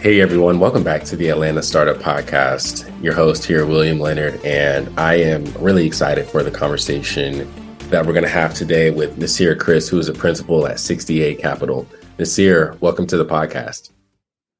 Hey 0.00 0.22
everyone, 0.22 0.60
welcome 0.60 0.82
back 0.82 1.04
to 1.04 1.16
the 1.16 1.28
Atlanta 1.28 1.62
Startup 1.62 1.98
Podcast. 1.98 2.90
Your 3.04 3.12
host 3.12 3.44
here, 3.44 3.66
William 3.66 4.00
Leonard, 4.00 4.42
and 4.42 4.88
I 4.98 5.16
am 5.16 5.44
really 5.62 5.86
excited 5.86 6.26
for 6.26 6.42
the 6.42 6.50
conversation 6.50 7.46
that 7.90 8.06
we're 8.06 8.14
going 8.14 8.24
to 8.24 8.30
have 8.30 8.54
today 8.54 8.88
with 8.88 9.18
Nassir 9.18 9.60
Criss, 9.60 9.90
who 9.90 9.98
is 9.98 10.08
a 10.08 10.14
principal 10.14 10.66
at 10.66 10.80
68 10.80 11.38
Capital. 11.38 11.86
Nassir, 12.16 12.80
welcome 12.80 13.06
to 13.08 13.18
the 13.18 13.26
podcast. 13.26 13.90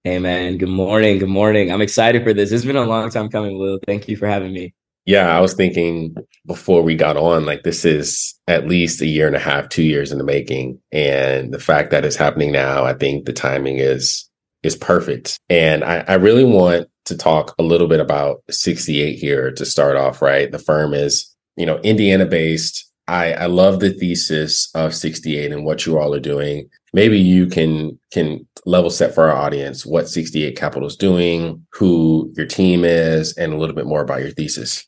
Hey 0.05 0.18
man, 0.18 0.59
good 0.59 0.68
morning. 0.68 1.18
Good 1.18 1.30
morning. 1.30 1.72
I'm 1.72 1.80
excited 1.80 2.22
for 2.22 2.34
this. 2.34 2.52
It's 2.52 2.66
been 2.66 2.77
a 2.77 2.84
long 2.84 3.09
time 3.09 3.30
coming, 3.30 3.59
Will. 3.59 3.79
Thank 3.86 4.09
you 4.09 4.18
for 4.18 4.27
having 4.27 4.52
me. 4.52 4.75
Yeah, 5.07 5.34
I 5.34 5.41
was 5.41 5.54
thinking 5.54 6.16
before 6.46 6.82
we 6.82 6.96
got 6.96 7.16
on, 7.16 7.46
like 7.46 7.62
this 7.62 7.86
is 7.86 8.38
at 8.46 8.68
least 8.68 9.00
a 9.00 9.07
year 9.07 9.27
and 9.27 9.36
a 9.36 9.41
half, 9.41 9.70
two 9.70 9.84
years 9.84 10.12
in 10.12 10.18
the 10.18 10.25
making. 10.25 10.79
And 10.93 11.50
the 11.50 11.59
fact 11.59 11.93
that 11.93 12.04
it's 12.04 12.16
happening 12.16 12.52
now, 12.52 12.84
I 12.84 12.93
think 12.93 13.25
the 13.25 13.32
timing 13.32 13.79
is 13.79 14.30
is 14.63 14.77
perfect. 14.77 15.39
And 15.49 15.85
I, 15.85 16.05
I 16.07 16.14
really 16.14 16.45
want 16.45 16.89
to 17.07 17.17
talk 17.17 17.55
a 17.59 17.63
little 17.63 17.89
bit 17.89 18.01
about 18.01 18.43
68 18.51 19.18
here 19.18 19.51
to 19.53 19.64
start 19.64 19.96
off, 19.96 20.23
right? 20.23 20.51
The 20.51 20.59
firm 20.59 20.95
is, 20.95 21.35
you 21.57 21.67
know, 21.67 21.79
Indiana 21.79 22.27
based. 22.27 22.87
I, 23.09 23.32
I 23.32 23.46
love 23.46 23.81
the 23.81 23.91
thesis 23.91 24.71
of 24.75 24.95
68 24.95 25.51
and 25.51 25.65
what 25.65 25.85
you 25.87 25.99
all 25.99 26.15
are 26.15 26.21
doing. 26.21 26.68
Maybe 26.93 27.18
you 27.18 27.46
can 27.46 27.99
can 28.13 28.46
level 28.67 28.91
set 28.91 29.15
for 29.15 29.31
our 29.31 29.37
audience 29.37 29.87
what 29.87 30.09
68 30.09 30.57
Capital 30.57 30.87
is 30.87 30.96
doing, 30.96 31.67
who 31.73 32.33
your 32.37 32.47
team 32.47 32.84
is, 32.84 33.37
and 33.37 33.53
a 33.53 33.56
little 33.56 33.75
bit 33.75 33.87
more 33.87 34.03
about 34.03 34.20
your 34.20 34.31
thesis. 34.31 34.87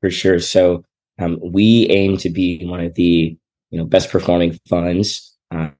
For 0.00 0.10
sure. 0.10 0.40
So 0.40 0.84
um, 1.18 1.38
we 1.42 1.88
aim 1.90 2.16
to 2.18 2.30
be 2.30 2.64
one 2.64 2.80
of 2.80 2.94
the 2.94 3.36
you 3.70 3.78
know 3.78 3.84
best 3.84 4.10
performing 4.10 4.58
funds 4.68 5.36
uh, 5.50 5.70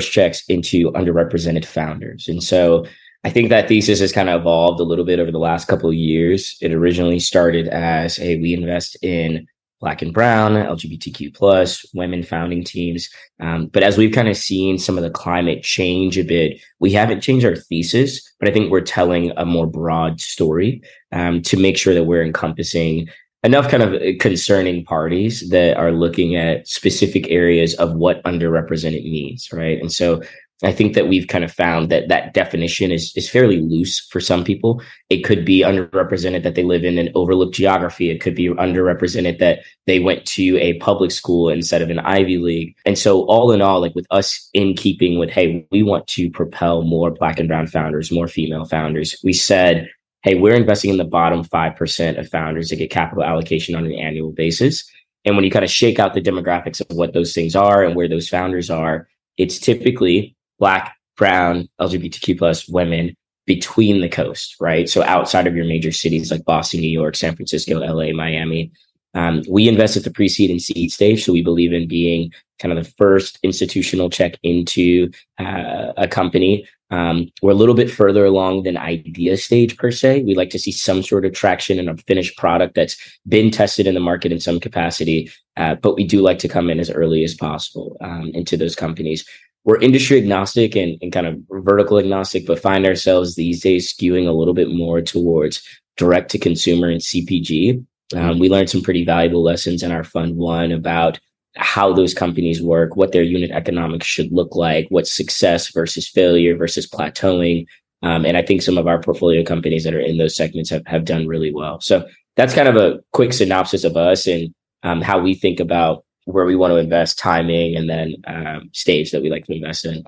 checks 0.00 0.44
into 0.48 0.90
underrepresented 0.92 1.64
founders. 1.64 2.28
And 2.28 2.42
so 2.42 2.86
I 3.24 3.30
think 3.30 3.48
that 3.48 3.68
thesis 3.68 4.00
has 4.00 4.12
kind 4.12 4.28
of 4.28 4.40
evolved 4.40 4.80
a 4.80 4.84
little 4.84 5.04
bit 5.04 5.18
over 5.18 5.30
the 5.30 5.38
last 5.38 5.66
couple 5.66 5.88
of 5.88 5.94
years. 5.94 6.56
It 6.60 6.72
originally 6.72 7.20
started 7.20 7.68
as, 7.68 8.16
hey, 8.16 8.38
we 8.38 8.52
invest 8.52 8.96
in 9.02 9.46
black 9.80 10.02
and 10.02 10.14
brown, 10.14 10.52
LGBTQ 10.52 11.34
plus, 11.34 11.84
women 11.94 12.22
founding 12.22 12.64
teams. 12.64 13.08
Um, 13.40 13.66
but 13.66 13.82
as 13.82 13.98
we've 13.98 14.14
kind 14.14 14.28
of 14.28 14.36
seen 14.36 14.78
some 14.78 14.96
of 14.96 15.04
the 15.04 15.10
climate 15.10 15.62
change 15.62 16.16
a 16.18 16.22
bit, 16.22 16.58
we 16.80 16.92
haven't 16.92 17.20
changed 17.20 17.44
our 17.44 17.56
thesis, 17.56 18.22
but 18.40 18.48
I 18.48 18.52
think 18.52 18.70
we're 18.70 18.80
telling 18.80 19.32
a 19.36 19.44
more 19.44 19.66
broad 19.66 20.20
story 20.20 20.82
um, 21.12 21.42
to 21.42 21.58
make 21.58 21.76
sure 21.76 21.92
that 21.92 22.04
we're 22.04 22.24
encompassing 22.24 23.08
enough 23.44 23.68
kind 23.68 23.82
of 23.82 24.18
concerning 24.18 24.84
parties 24.84 25.48
that 25.50 25.76
are 25.76 25.92
looking 25.92 26.34
at 26.34 26.66
specific 26.66 27.30
areas 27.30 27.74
of 27.74 27.94
what 27.94 28.24
underrepresented 28.24 29.04
means, 29.04 29.52
right? 29.52 29.78
And 29.80 29.92
so 29.92 30.22
I 30.62 30.72
think 30.72 30.94
that 30.94 31.08
we've 31.08 31.26
kind 31.26 31.44
of 31.44 31.52
found 31.52 31.90
that 31.90 32.08
that 32.08 32.32
definition 32.32 32.90
is 32.90 33.12
is 33.16 33.28
fairly 33.28 33.60
loose 33.60 34.00
for 34.10 34.20
some 34.20 34.44
people. 34.44 34.80
It 35.10 35.22
could 35.22 35.44
be 35.44 35.60
underrepresented 35.60 36.42
that 36.42 36.54
they 36.54 36.62
live 36.62 36.84
in 36.84 36.96
an 36.96 37.10
overlooked 37.14 37.54
geography. 37.54 38.10
It 38.10 38.20
could 38.20 38.34
be 38.34 38.48
underrepresented 38.48 39.40
that 39.40 39.58
they 39.86 39.98
went 39.98 40.24
to 40.26 40.56
a 40.58 40.74
public 40.74 41.10
school 41.10 41.50
instead 41.50 41.82
of 41.82 41.90
an 41.90 41.98
Ivy 41.98 42.38
League. 42.38 42.76
And 42.86 42.96
so 42.96 43.24
all 43.24 43.50
in 43.50 43.60
all, 43.60 43.80
like 43.80 43.94
with 43.94 44.06
us 44.10 44.48
in 44.54 44.74
keeping 44.74 45.18
with, 45.18 45.28
hey, 45.28 45.66
we 45.70 45.82
want 45.82 46.06
to 46.08 46.30
propel 46.30 46.82
more 46.82 47.10
black 47.10 47.38
and 47.38 47.48
brown 47.48 47.66
founders, 47.66 48.12
more 48.12 48.28
female 48.28 48.64
founders. 48.64 49.16
We 49.22 49.32
said 49.34 49.88
hey, 50.24 50.34
we're 50.34 50.54
investing 50.54 50.90
in 50.90 50.96
the 50.96 51.04
bottom 51.04 51.44
5% 51.44 52.18
of 52.18 52.28
founders 52.28 52.70
to 52.70 52.76
get 52.76 52.90
capital 52.90 53.22
allocation 53.22 53.74
on 53.74 53.84
an 53.84 53.92
annual 53.92 54.32
basis. 54.32 54.90
And 55.26 55.36
when 55.36 55.44
you 55.44 55.50
kind 55.50 55.64
of 55.64 55.70
shake 55.70 55.98
out 55.98 56.14
the 56.14 56.22
demographics 56.22 56.80
of 56.80 56.96
what 56.96 57.12
those 57.12 57.34
things 57.34 57.54
are 57.54 57.84
and 57.84 57.94
where 57.94 58.08
those 58.08 58.28
founders 58.28 58.70
are, 58.70 59.06
it's 59.36 59.58
typically 59.58 60.34
Black, 60.58 60.96
brown, 61.16 61.68
LGBTQ 61.78 62.38
plus 62.38 62.66
women 62.68 63.14
between 63.46 64.00
the 64.00 64.08
coast, 64.08 64.56
right? 64.60 64.88
So 64.88 65.02
outside 65.02 65.46
of 65.46 65.54
your 65.54 65.66
major 65.66 65.92
cities 65.92 66.30
like 66.30 66.44
Boston, 66.46 66.80
New 66.80 66.88
York, 66.88 67.16
San 67.16 67.36
Francisco, 67.36 67.78
LA, 67.78 68.12
Miami. 68.12 68.72
Um, 69.14 69.42
we 69.48 69.68
invest 69.68 69.96
at 69.96 70.04
the 70.04 70.10
pre-seed 70.10 70.50
and 70.50 70.60
seed 70.60 70.92
stage, 70.92 71.24
so 71.24 71.32
we 71.32 71.42
believe 71.42 71.72
in 71.72 71.86
being 71.86 72.32
kind 72.58 72.76
of 72.76 72.84
the 72.84 72.90
first 72.92 73.38
institutional 73.42 74.10
check 74.10 74.38
into 74.42 75.10
uh, 75.38 75.92
a 75.96 76.08
company 76.08 76.66
um, 76.94 77.30
we're 77.42 77.50
a 77.50 77.56
little 77.56 77.74
bit 77.74 77.90
further 77.90 78.24
along 78.24 78.62
than 78.62 78.76
idea 78.76 79.36
stage 79.36 79.76
per 79.76 79.90
se. 79.90 80.22
We 80.22 80.34
like 80.34 80.50
to 80.50 80.58
see 80.58 80.70
some 80.70 81.02
sort 81.02 81.24
of 81.24 81.32
traction 81.32 81.78
in 81.78 81.88
a 81.88 81.96
finished 81.96 82.36
product 82.36 82.74
that's 82.74 82.96
been 83.26 83.50
tested 83.50 83.86
in 83.86 83.94
the 83.94 84.00
market 84.00 84.30
in 84.30 84.38
some 84.38 84.60
capacity, 84.60 85.30
uh, 85.56 85.74
but 85.74 85.96
we 85.96 86.04
do 86.04 86.20
like 86.20 86.38
to 86.40 86.48
come 86.48 86.70
in 86.70 86.78
as 86.78 86.90
early 86.90 87.24
as 87.24 87.34
possible 87.34 87.96
um, 88.00 88.30
into 88.34 88.56
those 88.56 88.76
companies. 88.76 89.26
We're 89.64 89.80
industry 89.80 90.18
agnostic 90.18 90.76
and, 90.76 90.98
and 91.00 91.10
kind 91.10 91.26
of 91.26 91.40
vertical 91.50 91.98
agnostic, 91.98 92.46
but 92.46 92.60
find 92.60 92.86
ourselves 92.86 93.34
these 93.34 93.62
days 93.62 93.92
skewing 93.92 94.28
a 94.28 94.32
little 94.32 94.54
bit 94.54 94.70
more 94.70 95.00
towards 95.00 95.66
direct 95.96 96.30
to 96.32 96.38
consumer 96.38 96.88
and 96.90 97.00
CPG. 97.00 97.84
Um, 98.14 98.38
we 98.38 98.48
learned 98.48 98.70
some 98.70 98.82
pretty 98.82 99.04
valuable 99.04 99.42
lessons 99.42 99.82
in 99.82 99.90
our 99.90 100.04
fund 100.04 100.36
one 100.36 100.72
about 100.72 101.18
how 101.56 101.92
those 101.92 102.14
companies 102.14 102.62
work, 102.62 102.96
what 102.96 103.12
their 103.12 103.22
unit 103.22 103.50
economics 103.50 104.06
should 104.06 104.32
look 104.32 104.56
like, 104.56 104.86
what 104.88 105.06
success 105.06 105.72
versus 105.72 106.08
failure 106.08 106.56
versus 106.56 106.88
plateauing. 106.88 107.66
Um, 108.02 108.24
and 108.26 108.36
I 108.36 108.42
think 108.42 108.60
some 108.60 108.76
of 108.76 108.86
our 108.86 109.00
portfolio 109.00 109.42
companies 109.44 109.84
that 109.84 109.94
are 109.94 110.00
in 110.00 110.18
those 110.18 110.36
segments 110.36 110.70
have, 110.70 110.86
have 110.86 111.04
done 111.04 111.26
really 111.26 111.54
well. 111.54 111.80
So 111.80 112.06
that's 112.36 112.54
kind 112.54 112.68
of 112.68 112.76
a 112.76 113.00
quick 113.12 113.32
synopsis 113.32 113.84
of 113.84 113.96
us 113.96 114.26
and 114.26 114.52
um, 114.82 115.00
how 115.00 115.20
we 115.20 115.34
think 115.34 115.60
about 115.60 116.04
where 116.26 116.44
we 116.44 116.56
want 116.56 116.72
to 116.72 116.78
invest, 116.78 117.18
timing, 117.18 117.76
and 117.76 117.88
then 117.88 118.14
um, 118.26 118.70
stage 118.72 119.10
that 119.12 119.22
we 119.22 119.30
like 119.30 119.44
to 119.46 119.54
invest 119.54 119.84
in. 119.84 120.04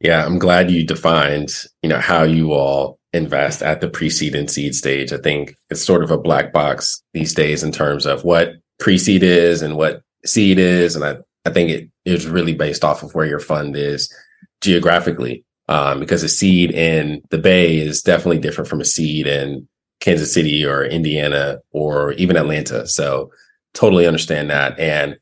Yeah, 0.00 0.24
I'm 0.24 0.38
glad 0.38 0.70
you 0.70 0.86
defined, 0.86 1.52
you 1.82 1.88
know, 1.88 1.98
how 1.98 2.22
you 2.22 2.52
all 2.52 2.99
invest 3.12 3.62
at 3.62 3.80
the 3.80 3.88
pre-seed 3.88 4.34
and 4.34 4.50
seed 4.50 4.74
stage. 4.74 5.12
I 5.12 5.18
think 5.18 5.56
it's 5.68 5.82
sort 5.82 6.02
of 6.02 6.10
a 6.10 6.18
black 6.18 6.52
box 6.52 7.02
these 7.12 7.34
days 7.34 7.62
in 7.62 7.72
terms 7.72 8.06
of 8.06 8.24
what 8.24 8.52
pre-seed 8.78 9.22
is 9.22 9.62
and 9.62 9.76
what 9.76 10.02
seed 10.24 10.58
is, 10.58 10.96
and 10.96 11.04
I, 11.04 11.16
I 11.44 11.50
think 11.50 11.70
it 11.70 11.90
is 12.04 12.26
really 12.26 12.54
based 12.54 12.84
off 12.84 13.02
of 13.02 13.14
where 13.14 13.26
your 13.26 13.40
fund 13.40 13.76
is 13.76 14.12
geographically. 14.60 15.44
Um, 15.68 16.00
because 16.00 16.24
a 16.24 16.28
seed 16.28 16.72
in 16.72 17.22
the 17.30 17.38
Bay 17.38 17.78
is 17.78 18.02
definitely 18.02 18.40
different 18.40 18.68
from 18.68 18.80
a 18.80 18.84
seed 18.84 19.28
in 19.28 19.68
Kansas 20.00 20.34
City 20.34 20.64
or 20.64 20.84
Indiana 20.84 21.60
or 21.70 22.12
even 22.14 22.36
Atlanta. 22.36 22.88
So 22.88 23.30
totally 23.72 24.04
understand 24.04 24.50
that. 24.50 24.76
And 24.80 25.16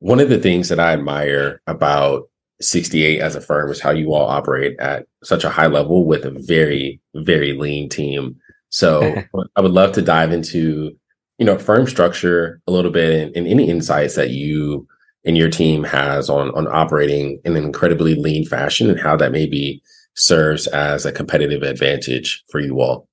one 0.00 0.20
of 0.20 0.28
the 0.28 0.38
things 0.38 0.68
that 0.68 0.78
I 0.78 0.92
admire 0.92 1.62
about 1.66 2.27
68 2.60 3.20
as 3.20 3.36
a 3.36 3.40
firm 3.40 3.70
is 3.70 3.80
how 3.80 3.90
you 3.90 4.12
all 4.14 4.26
operate 4.26 4.78
at 4.80 5.06
such 5.22 5.44
a 5.44 5.50
high 5.50 5.66
level 5.66 6.04
with 6.04 6.24
a 6.24 6.30
very, 6.30 7.00
very 7.14 7.52
lean 7.52 7.88
team. 7.88 8.36
So 8.70 9.22
I 9.56 9.60
would 9.60 9.72
love 9.72 9.92
to 9.92 10.02
dive 10.02 10.32
into 10.32 10.96
you 11.38 11.46
know, 11.46 11.56
firm 11.56 11.86
structure 11.86 12.60
a 12.66 12.72
little 12.72 12.90
bit 12.90 13.20
and, 13.20 13.36
and 13.36 13.46
any 13.46 13.70
insights 13.70 14.16
that 14.16 14.30
you 14.30 14.86
and 15.24 15.36
your 15.36 15.48
team 15.48 15.84
has 15.84 16.28
on 16.28 16.50
on 16.50 16.66
operating 16.68 17.40
in 17.44 17.56
an 17.56 17.64
incredibly 17.64 18.14
lean 18.14 18.44
fashion 18.44 18.90
and 18.90 19.00
how 19.00 19.16
that 19.16 19.32
maybe 19.32 19.82
serves 20.14 20.66
as 20.68 21.06
a 21.06 21.12
competitive 21.12 21.62
advantage 21.62 22.44
for 22.50 22.60
you 22.60 22.80
all. 22.80 23.08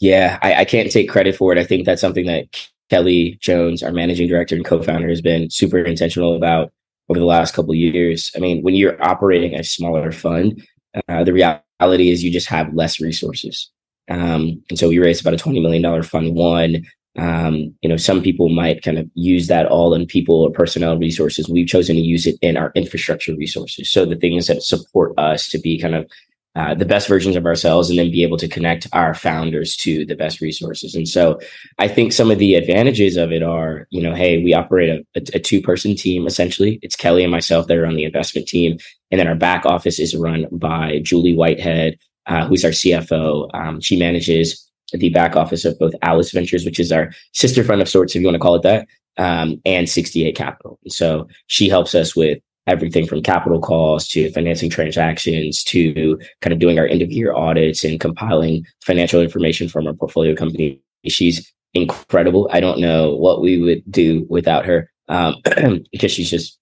Yeah, 0.00 0.38
I, 0.42 0.54
I 0.54 0.64
can't 0.64 0.90
take 0.90 1.08
credit 1.08 1.36
for 1.36 1.52
it. 1.52 1.58
I 1.58 1.64
think 1.64 1.86
that's 1.86 2.00
something 2.00 2.26
that 2.26 2.46
Kelli 2.90 3.38
Jones, 3.38 3.82
our 3.82 3.92
managing 3.92 4.28
director 4.28 4.56
and 4.56 4.64
co-founder, 4.64 5.08
has 5.08 5.20
been 5.20 5.50
super 5.50 5.78
intentional 5.78 6.34
about 6.34 6.72
over 7.10 7.18
the 7.18 7.26
last 7.26 7.54
couple 7.54 7.74
years. 7.74 8.30
I 8.34 8.38
mean, 8.38 8.62
when 8.62 8.74
you're 8.74 9.02
operating 9.04 9.54
a 9.54 9.64
smaller 9.64 10.12
fund, 10.12 10.62
uh, 11.08 11.24
the 11.24 11.32
reality 11.32 12.10
is 12.10 12.24
you 12.24 12.30
just 12.30 12.48
have 12.48 12.72
less 12.72 13.00
resources. 13.00 13.70
Um, 14.08 14.62
and 14.70 14.78
so 14.78 14.88
we 14.88 14.98
raised 14.98 15.20
about 15.20 15.34
a 15.34 15.44
$20 15.44 15.62
million 15.62 16.02
fund 16.02 16.34
one 16.34 16.84
um, 17.18 17.74
you 17.82 17.88
know, 17.88 17.96
some 17.96 18.22
people 18.22 18.48
might 18.48 18.82
kind 18.82 18.98
of 18.98 19.10
use 19.14 19.48
that 19.48 19.66
all 19.66 19.94
in 19.94 20.06
people 20.06 20.42
or 20.42 20.50
personnel 20.50 20.96
resources. 20.96 21.48
We've 21.48 21.66
chosen 21.66 21.96
to 21.96 22.02
use 22.02 22.26
it 22.26 22.36
in 22.40 22.56
our 22.56 22.70
infrastructure 22.74 23.34
resources. 23.34 23.90
So 23.90 24.04
the 24.04 24.16
things 24.16 24.46
that 24.46 24.62
support 24.62 25.12
us 25.18 25.48
to 25.50 25.58
be 25.58 25.78
kind 25.78 25.94
of 25.94 26.08
uh, 26.56 26.74
the 26.74 26.84
best 26.84 27.06
versions 27.06 27.36
of 27.36 27.46
ourselves 27.46 27.90
and 27.90 27.98
then 27.98 28.10
be 28.10 28.24
able 28.24 28.36
to 28.36 28.48
connect 28.48 28.88
our 28.92 29.14
founders 29.14 29.76
to 29.76 30.04
the 30.04 30.16
best 30.16 30.40
resources. 30.40 30.94
And 30.96 31.08
so 31.08 31.38
I 31.78 31.86
think 31.86 32.12
some 32.12 32.30
of 32.30 32.38
the 32.38 32.54
advantages 32.54 33.16
of 33.16 33.30
it 33.30 33.42
are, 33.42 33.86
you 33.90 34.02
know, 34.02 34.14
hey, 34.14 34.42
we 34.42 34.52
operate 34.52 34.88
a, 34.88 35.18
a, 35.18 35.36
a 35.36 35.38
two 35.38 35.62
person 35.62 35.94
team 35.94 36.26
essentially. 36.26 36.80
It's 36.82 36.96
Kelli 36.96 37.22
and 37.22 37.30
myself 37.30 37.68
that 37.68 37.78
are 37.78 37.86
on 37.86 37.94
the 37.94 38.04
investment 38.04 38.48
team. 38.48 38.78
And 39.10 39.20
then 39.20 39.28
our 39.28 39.36
back 39.36 39.64
office 39.64 40.00
is 40.00 40.16
run 40.16 40.46
by 40.50 40.98
Julie 41.02 41.36
Whitehead, 41.36 41.98
uh, 42.26 42.46
who's 42.46 42.64
our 42.64 42.72
CFO. 42.72 43.48
Um, 43.54 43.80
she 43.80 43.96
manages 43.96 44.68
the 44.92 45.10
back 45.10 45.36
office 45.36 45.64
of 45.64 45.78
both 45.78 45.94
Alice 46.02 46.32
Ventures, 46.32 46.64
which 46.64 46.80
is 46.80 46.90
our 46.90 47.12
sister 47.32 47.62
fund 47.62 47.80
of 47.80 47.88
sorts, 47.88 48.16
if 48.16 48.20
you 48.20 48.26
want 48.26 48.34
to 48.34 48.40
call 48.40 48.56
it 48.56 48.62
that, 48.62 48.88
um, 49.18 49.60
and 49.64 49.88
68 49.88 50.36
Capital. 50.36 50.80
So 50.88 51.28
she 51.46 51.68
helps 51.68 51.94
us 51.94 52.16
with 52.16 52.40
everything 52.70 53.06
from 53.06 53.22
capital 53.22 53.60
calls 53.60 54.06
to 54.08 54.30
financing 54.32 54.70
transactions 54.70 55.64
to 55.64 56.18
kind 56.40 56.52
of 56.52 56.58
doing 56.58 56.78
our 56.78 56.86
end 56.86 57.02
of 57.02 57.10
year 57.10 57.34
audits 57.34 57.84
and 57.84 58.00
compiling 58.00 58.64
financial 58.82 59.20
information 59.20 59.68
from 59.68 59.86
our 59.86 59.92
portfolio 59.92 60.34
company. 60.34 60.80
She's 61.06 61.52
incredible. 61.74 62.48
I 62.52 62.60
don't 62.60 62.80
know 62.80 63.14
what 63.16 63.42
we 63.42 63.60
would 63.60 63.82
do 63.90 64.26
without 64.28 64.64
her 64.66 64.90
um, 65.08 65.36
because 65.92 66.12
she's 66.12 66.30
just 66.30 66.58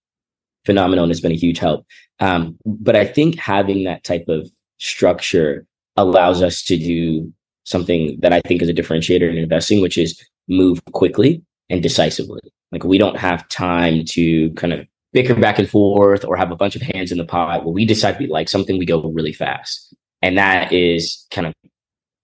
phenomenal 0.64 1.04
and 1.04 1.10
has 1.10 1.20
been 1.20 1.32
a 1.32 1.36
huge 1.36 1.58
help. 1.58 1.86
Um, 2.20 2.58
but 2.64 2.96
I 2.96 3.04
think 3.04 3.38
having 3.38 3.84
that 3.84 4.04
type 4.04 4.24
of 4.28 4.50
structure 4.78 5.66
allows 5.96 6.42
us 6.42 6.62
to 6.64 6.76
do 6.76 7.32
something 7.64 8.18
that 8.20 8.32
I 8.32 8.40
think 8.46 8.62
is 8.62 8.68
a 8.68 8.74
differentiator 8.74 9.28
in 9.28 9.36
investing, 9.36 9.82
which 9.82 9.98
is 9.98 10.22
move 10.48 10.82
quickly 10.92 11.42
and 11.68 11.82
decisively. 11.82 12.40
Like 12.72 12.84
we 12.84 12.98
don't 12.98 13.16
have 13.16 13.48
time 13.48 14.04
to 14.06 14.50
kind 14.52 14.72
of 14.72 14.86
bicker 15.12 15.34
back 15.34 15.58
and 15.58 15.68
forth 15.68 16.24
or 16.24 16.36
have 16.36 16.50
a 16.50 16.56
bunch 16.56 16.76
of 16.76 16.82
hands 16.82 17.12
in 17.12 17.18
the 17.18 17.24
pot. 17.24 17.64
When 17.64 17.74
we 17.74 17.84
decide 17.84 18.18
we 18.18 18.26
like 18.26 18.48
something, 18.48 18.78
we 18.78 18.86
go 18.86 19.02
really 19.02 19.32
fast. 19.32 19.94
And 20.22 20.36
that 20.36 20.72
is 20.72 21.26
kind 21.30 21.46
of 21.46 21.54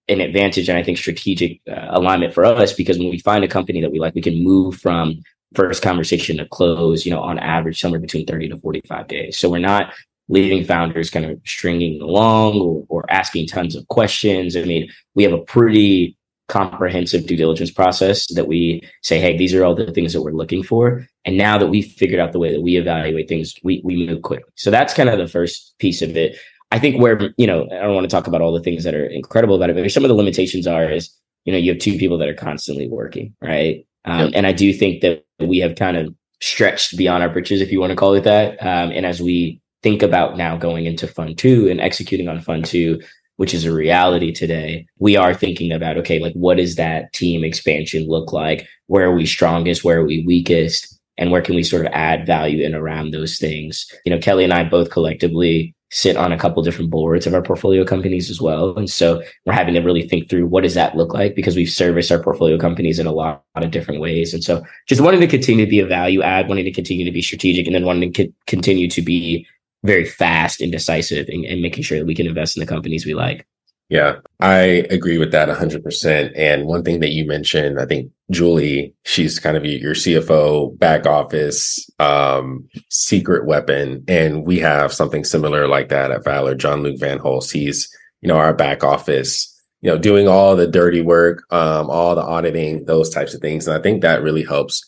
an 0.08 0.20
advantage 0.20 0.68
and 0.68 0.76
I 0.76 0.82
think 0.82 0.98
strategic 0.98 1.60
uh, 1.70 1.86
alignment 1.90 2.34
for 2.34 2.44
us 2.44 2.72
because 2.72 2.98
when 2.98 3.08
we 3.08 3.18
find 3.18 3.42
a 3.42 3.48
company 3.48 3.80
that 3.80 3.90
we 3.90 4.00
like, 4.00 4.14
we 4.14 4.20
can 4.20 4.42
move 4.42 4.76
from 4.76 5.22
first 5.54 5.82
conversation 5.82 6.36
to 6.38 6.46
close, 6.46 7.06
you 7.06 7.12
know, 7.12 7.20
on 7.20 7.38
average 7.38 7.80
somewhere 7.80 8.00
between 8.00 8.26
30 8.26 8.48
to 8.50 8.58
45 8.58 9.08
days. 9.08 9.38
So 9.38 9.48
we're 9.48 9.58
not 9.60 9.94
leaving 10.28 10.64
founders 10.64 11.10
kind 11.10 11.26
of 11.26 11.40
stringing 11.46 12.00
along 12.00 12.60
or, 12.60 12.84
or 12.88 13.10
asking 13.10 13.46
tons 13.46 13.76
of 13.76 13.86
questions. 13.88 14.56
I 14.56 14.62
mean, 14.62 14.90
we 15.14 15.22
have 15.22 15.32
a 15.32 15.38
pretty 15.38 16.16
comprehensive 16.48 17.26
due 17.26 17.36
diligence 17.36 17.70
process 17.70 18.26
that 18.34 18.46
we 18.46 18.82
say, 19.02 19.20
hey, 19.20 19.36
these 19.36 19.54
are 19.54 19.64
all 19.64 19.74
the 19.74 19.92
things 19.92 20.12
that 20.12 20.22
we're 20.22 20.32
looking 20.32 20.62
for. 20.62 21.06
And 21.24 21.38
now 21.38 21.58
that 21.58 21.68
we've 21.68 21.86
figured 21.86 22.20
out 22.20 22.32
the 22.32 22.38
way 22.38 22.52
that 22.52 22.60
we 22.60 22.76
evaluate 22.76 23.28
things, 23.28 23.54
we, 23.64 23.80
we 23.84 24.06
move 24.06 24.22
quickly. 24.22 24.50
So 24.56 24.70
that's 24.70 24.94
kind 24.94 25.08
of 25.08 25.18
the 25.18 25.28
first 25.28 25.74
piece 25.78 26.02
of 26.02 26.16
it. 26.16 26.36
I 26.70 26.78
think 26.78 27.00
where, 27.00 27.32
you 27.36 27.46
know, 27.46 27.64
I 27.70 27.82
don't 27.82 27.94
want 27.94 28.04
to 28.04 28.14
talk 28.14 28.26
about 28.26 28.42
all 28.42 28.52
the 28.52 28.62
things 28.62 28.84
that 28.84 28.94
are 28.94 29.06
incredible 29.06 29.54
about 29.54 29.70
it, 29.70 29.76
but 29.76 29.90
some 29.90 30.04
of 30.04 30.08
the 30.08 30.14
limitations 30.14 30.66
are 30.66 30.90
is, 30.90 31.10
you 31.44 31.52
know, 31.52 31.58
you 31.58 31.70
have 31.72 31.80
two 31.80 31.98
people 31.98 32.18
that 32.18 32.28
are 32.28 32.34
constantly 32.34 32.88
working, 32.88 33.34
right? 33.40 33.86
Um. 34.04 34.32
And 34.34 34.46
I 34.46 34.52
do 34.52 34.72
think 34.72 35.00
that 35.02 35.24
we 35.38 35.58
have 35.58 35.76
kind 35.76 35.96
of 35.96 36.14
stretched 36.40 36.96
beyond 36.96 37.22
our 37.22 37.30
britches, 37.30 37.60
if 37.60 37.72
you 37.72 37.80
want 37.80 37.90
to 37.90 37.96
call 37.96 38.14
it 38.14 38.24
that. 38.24 38.60
Um, 38.60 38.90
and 38.90 39.06
as 39.06 39.22
we 39.22 39.62
think 39.82 40.02
about 40.02 40.36
now 40.36 40.56
going 40.56 40.84
into 40.84 41.06
fund 41.06 41.38
two 41.38 41.68
and 41.68 41.80
executing 41.80 42.28
on 42.28 42.40
fund 42.40 42.64
two, 42.64 43.00
which 43.36 43.54
is 43.54 43.64
a 43.64 43.72
reality 43.72 44.32
today, 44.32 44.86
we 44.98 45.16
are 45.16 45.34
thinking 45.34 45.72
about, 45.72 45.96
okay, 45.98 46.18
like 46.18 46.34
what 46.34 46.56
does 46.56 46.76
that 46.76 47.12
team 47.12 47.44
expansion 47.44 48.06
look 48.06 48.32
like? 48.32 48.66
Where 48.86 49.06
are 49.06 49.14
we 49.14 49.26
strongest? 49.26 49.84
Where 49.84 50.00
are 50.00 50.04
we 50.04 50.24
weakest? 50.26 50.93
And 51.16 51.30
where 51.30 51.42
can 51.42 51.54
we 51.54 51.62
sort 51.62 51.86
of 51.86 51.92
add 51.92 52.26
value 52.26 52.64
in 52.64 52.74
around 52.74 53.10
those 53.10 53.38
things? 53.38 53.86
You 54.04 54.10
know, 54.10 54.18
Kelli 54.18 54.44
and 54.44 54.52
I 54.52 54.64
both 54.64 54.90
collectively 54.90 55.74
sit 55.94 56.16
on 56.16 56.32
a 56.32 56.38
couple 56.38 56.60
different 56.60 56.90
boards 56.90 57.24
of 57.24 57.34
our 57.34 57.42
portfolio 57.42 57.84
companies 57.84 58.28
as 58.28 58.40
well. 58.40 58.76
And 58.76 58.90
so 58.90 59.22
we're 59.46 59.52
having 59.52 59.74
to 59.74 59.80
really 59.80 60.08
think 60.08 60.28
through 60.28 60.46
what 60.46 60.64
does 60.64 60.74
that 60.74 60.96
look 60.96 61.14
like 61.14 61.36
because 61.36 61.54
we've 61.54 61.70
serviced 61.70 62.10
our 62.10 62.20
portfolio 62.20 62.58
companies 62.58 62.98
in 62.98 63.06
a 63.06 63.12
lot, 63.12 63.44
lot 63.54 63.64
of 63.64 63.70
different 63.70 64.00
ways. 64.00 64.34
And 64.34 64.42
so 64.42 64.64
just 64.88 65.00
wanting 65.00 65.20
to 65.20 65.28
continue 65.28 65.64
to 65.64 65.70
be 65.70 65.78
a 65.78 65.86
value 65.86 66.20
add, 66.20 66.48
wanting 66.48 66.64
to 66.64 66.72
continue 66.72 67.04
to 67.04 67.12
be 67.12 67.22
strategic, 67.22 67.66
and 67.66 67.76
then 67.76 67.84
wanting 67.84 68.12
to 68.12 68.26
co- 68.26 68.32
continue 68.48 68.90
to 68.90 69.02
be 69.02 69.46
very 69.84 70.04
fast 70.04 70.60
and 70.60 70.72
decisive 70.72 71.28
and, 71.28 71.44
and 71.44 71.62
making 71.62 71.84
sure 71.84 71.98
that 71.98 72.06
we 72.06 72.14
can 72.14 72.26
invest 72.26 72.56
in 72.56 72.60
the 72.60 72.66
companies 72.66 73.06
we 73.06 73.14
like. 73.14 73.46
Yeah, 73.90 74.16
I 74.40 74.86
agree 74.90 75.18
with 75.18 75.30
that 75.32 75.48
100%. 75.48 76.32
And 76.34 76.66
one 76.66 76.82
thing 76.82 77.00
that 77.00 77.10
you 77.10 77.26
mentioned, 77.26 77.78
I 77.78 77.84
think 77.84 78.10
Julie, 78.30 78.94
she's 79.04 79.38
kind 79.38 79.56
of 79.56 79.64
your 79.64 79.94
CFO, 79.94 80.78
back 80.78 81.06
office, 81.06 81.88
um, 81.98 82.66
secret 82.88 83.46
weapon. 83.46 84.02
And 84.08 84.46
we 84.46 84.58
have 84.60 84.92
something 84.92 85.22
similar 85.22 85.68
like 85.68 85.90
that 85.90 86.10
at 86.10 86.24
Valor. 86.24 86.54
John 86.54 86.82
Luke 86.82 86.98
Van 86.98 87.18
Holst, 87.18 87.52
he's, 87.52 87.88
you 88.22 88.28
know, 88.28 88.36
our 88.36 88.54
back 88.54 88.82
office, 88.82 89.50
you 89.82 89.90
know, 89.90 89.98
doing 89.98 90.28
all 90.28 90.56
the 90.56 90.66
dirty 90.66 91.02
work, 91.02 91.44
um, 91.50 91.90
all 91.90 92.14
the 92.14 92.22
auditing, 92.22 92.86
those 92.86 93.10
types 93.10 93.34
of 93.34 93.42
things. 93.42 93.68
And 93.68 93.76
I 93.78 93.82
think 93.82 94.00
that 94.00 94.22
really 94.22 94.44
helps 94.44 94.82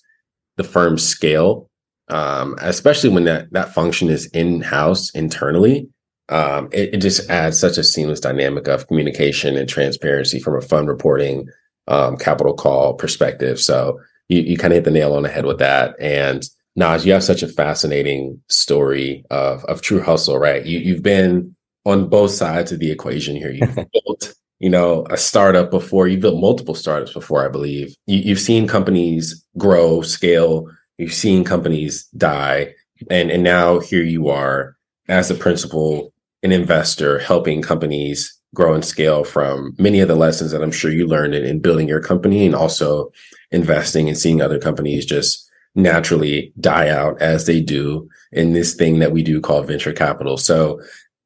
the 0.57 0.65
firm 0.65 0.97
scale 0.97 1.69
um, 2.09 2.55
especially 2.61 3.11
when 3.11 3.25
that 3.25 3.53
that 3.53 3.75
function 3.75 4.09
is 4.09 4.27
in 4.27 4.61
house 4.61 5.11
internally. 5.11 5.89
Um, 6.29 6.69
it, 6.73 6.95
it, 6.95 6.97
just 6.99 7.31
adds 7.31 7.59
such 7.59 7.79
a 7.79 7.85
seamless 7.85 8.21
dynamic 8.21 8.67
of 8.67 8.89
communication 8.89 9.57
and 9.57 9.69
transparency 9.69 10.41
from 10.41 10.57
a 10.57 10.61
fund 10.61 10.89
reporting, 10.89 11.49
um, 11.87 12.17
capital 12.17 12.53
call 12.53 12.95
perspective. 12.95 13.61
So 13.61 14.01
you, 14.29 14.41
you 14.41 14.57
kind 14.57 14.73
of 14.73 14.77
hit 14.77 14.85
the 14.85 14.91
nail 14.91 15.15
on 15.15 15.23
the 15.23 15.29
head 15.29 15.47
with 15.47 15.59
that. 15.59 15.95
And 16.01 16.43
Naj, 16.77 17.05
you 17.05 17.13
have 17.13 17.23
such 17.23 17.45
a 17.45 17.49
fascinating 17.49 18.43
story 18.49 19.25
of 19.31 19.65
of 19.67 19.83
true 19.83 20.01
hustle, 20.01 20.39
right? 20.39 20.67
You 20.67 20.81
you've 20.81 21.03
been 21.03 21.55
on 21.85 22.09
both 22.09 22.33
sides 22.33 22.73
of 22.73 22.81
the 22.81 22.91
equation 22.91 23.37
here. 23.37 23.53
You've 23.53 23.75
built, 23.93 24.35
you 24.59 24.69
know, 24.69 25.07
a 25.09 25.17
startup 25.17 25.71
before. 25.71 26.09
You 26.09 26.19
built 26.19 26.41
multiple 26.41 26.75
startups 26.75 27.13
before, 27.13 27.45
I 27.45 27.49
believe. 27.49 27.95
You, 28.07 28.19
you've 28.19 28.41
seen 28.41 28.67
companies 28.67 29.45
grow, 29.57 30.03
scale, 30.03 30.69
You've 30.99 31.13
seen 31.13 31.45
companies 31.45 32.07
die, 32.17 32.75
and 33.11 33.31
and 33.31 33.43
now 33.43 33.81
here 33.81 34.03
you 34.03 34.29
are 34.29 34.77
as 35.09 35.31
a 35.31 35.35
principal, 35.35 36.13
an 36.47 36.53
investor, 36.53 37.19
helping 37.19 37.61
companies 37.61 38.33
grow 38.55 38.73
and 38.73 38.85
scale 38.85 39.25
from 39.25 39.75
many 39.79 40.01
of 40.01 40.09
the 40.09 40.15
lessons 40.15 40.53
that 40.53 40.63
I'm 40.63 40.73
sure 40.73 40.91
you 40.91 41.07
learned 41.07 41.35
in, 41.35 41.45
in 41.45 41.61
building 41.61 41.89
your 41.89 42.01
company, 42.01 42.47
and 42.47 42.55
also 42.55 43.13
investing 43.51 44.09
and 44.09 44.17
seeing 44.17 44.41
other 44.41 44.59
companies 44.59 45.05
just 45.05 45.51
naturally 45.75 46.53
die 46.59 46.89
out 46.89 47.21
as 47.21 47.47
they 47.47 47.61
do 47.61 48.09
in 48.33 48.55
this 48.55 48.75
thing 48.75 48.99
that 49.01 49.13
we 49.13 49.23
do 49.23 49.41
called 49.41 49.67
venture 49.67 49.93
capital. 49.93 50.39
So 50.39 50.81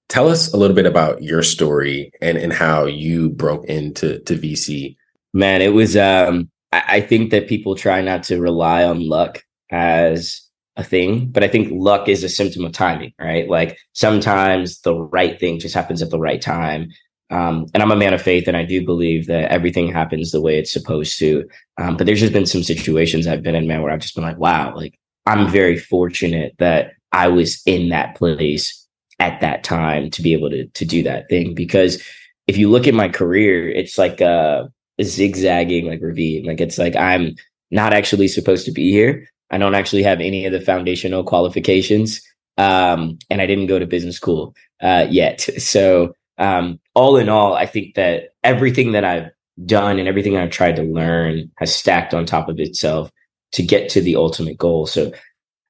tell 0.08 0.28
us 0.28 0.52
a 0.52 0.56
little 0.56 0.74
bit 0.74 0.86
about 0.86 1.22
your 1.22 1.42
story 1.42 2.10
and, 2.20 2.36
and 2.36 2.52
how 2.52 2.86
you 2.86 3.30
broke 3.30 3.64
into 3.66 4.18
to 4.20 4.34
VC. 4.34 4.96
Man, 5.32 5.62
it 5.62 5.72
was 5.72 5.96
um 5.96 6.50
I, 6.72 6.82
I 6.88 7.00
think 7.00 7.30
that 7.30 7.48
people 7.48 7.76
try 7.76 8.02
not 8.02 8.24
to 8.24 8.40
rely 8.40 8.82
on 8.84 9.08
luck 9.08 9.44
as 9.70 10.42
a 10.76 10.84
thing, 10.84 11.26
but 11.26 11.42
I 11.42 11.48
think 11.48 11.68
luck 11.72 12.08
is 12.08 12.24
a 12.24 12.28
symptom 12.28 12.64
of 12.64 12.72
timing, 12.72 13.12
right? 13.20 13.48
Like 13.48 13.78
sometimes 13.92 14.80
the 14.80 14.94
right 14.94 15.38
thing 15.38 15.58
just 15.58 15.74
happens 15.74 16.02
at 16.02 16.10
the 16.10 16.18
right 16.18 16.40
time. 16.40 16.90
Um, 17.30 17.66
and 17.74 17.82
I'm 17.82 17.92
a 17.92 17.96
man 17.96 18.12
of 18.12 18.22
faith, 18.22 18.48
and 18.48 18.56
I 18.56 18.64
do 18.64 18.84
believe 18.84 19.28
that 19.28 19.52
everything 19.52 19.92
happens 19.92 20.32
the 20.32 20.40
way 20.40 20.58
it's 20.58 20.72
supposed 20.72 21.18
to. 21.20 21.48
Um, 21.78 21.96
but 21.96 22.06
there's 22.06 22.20
just 22.20 22.32
been 22.32 22.46
some 22.46 22.64
situations 22.64 23.26
I've 23.26 23.42
been 23.42 23.54
in, 23.54 23.68
man, 23.68 23.82
where 23.82 23.92
I've 23.92 24.00
just 24.00 24.16
been 24.16 24.24
like, 24.24 24.38
wow, 24.38 24.74
like 24.74 24.98
I'm 25.26 25.48
very 25.48 25.78
fortunate 25.78 26.54
that 26.58 26.94
I 27.12 27.28
was 27.28 27.62
in 27.66 27.90
that 27.90 28.16
place 28.16 28.84
at 29.20 29.40
that 29.42 29.62
time 29.62 30.10
to 30.10 30.22
be 30.22 30.32
able 30.32 30.50
to 30.50 30.66
to 30.66 30.84
do 30.84 31.04
that 31.04 31.28
thing. 31.28 31.54
Because 31.54 32.02
if 32.48 32.56
you 32.56 32.68
look 32.68 32.88
at 32.88 32.94
my 32.94 33.08
career, 33.08 33.68
it's 33.68 33.96
like 33.96 34.20
a, 34.20 34.68
a 34.98 35.04
zigzagging 35.04 35.86
like 35.86 36.02
ravine. 36.02 36.44
Like 36.46 36.60
it's 36.60 36.78
like 36.78 36.96
I'm 36.96 37.36
not 37.70 37.92
actually 37.92 38.26
supposed 38.26 38.64
to 38.66 38.72
be 38.72 38.90
here, 38.90 39.28
I 39.50 39.58
don't 39.58 39.74
actually 39.74 40.02
have 40.02 40.20
any 40.20 40.46
of 40.46 40.52
the 40.52 40.60
foundational 40.60 41.24
qualifications. 41.24 42.22
Um, 42.56 43.18
and 43.30 43.40
I 43.40 43.46
didn't 43.46 43.66
go 43.66 43.78
to 43.78 43.86
business 43.86 44.16
school 44.16 44.54
uh, 44.80 45.06
yet. 45.10 45.48
So, 45.58 46.14
um, 46.38 46.80
all 46.94 47.18
in 47.18 47.28
all, 47.28 47.54
I 47.54 47.66
think 47.66 47.96
that 47.96 48.30
everything 48.42 48.92
that 48.92 49.04
I've 49.04 49.28
done 49.66 49.98
and 49.98 50.08
everything 50.08 50.36
I've 50.36 50.50
tried 50.50 50.76
to 50.76 50.82
learn 50.82 51.50
has 51.58 51.74
stacked 51.74 52.14
on 52.14 52.24
top 52.24 52.48
of 52.48 52.58
itself 52.58 53.10
to 53.52 53.62
get 53.62 53.90
to 53.90 54.00
the 54.00 54.16
ultimate 54.16 54.56
goal. 54.56 54.86
So, 54.86 55.12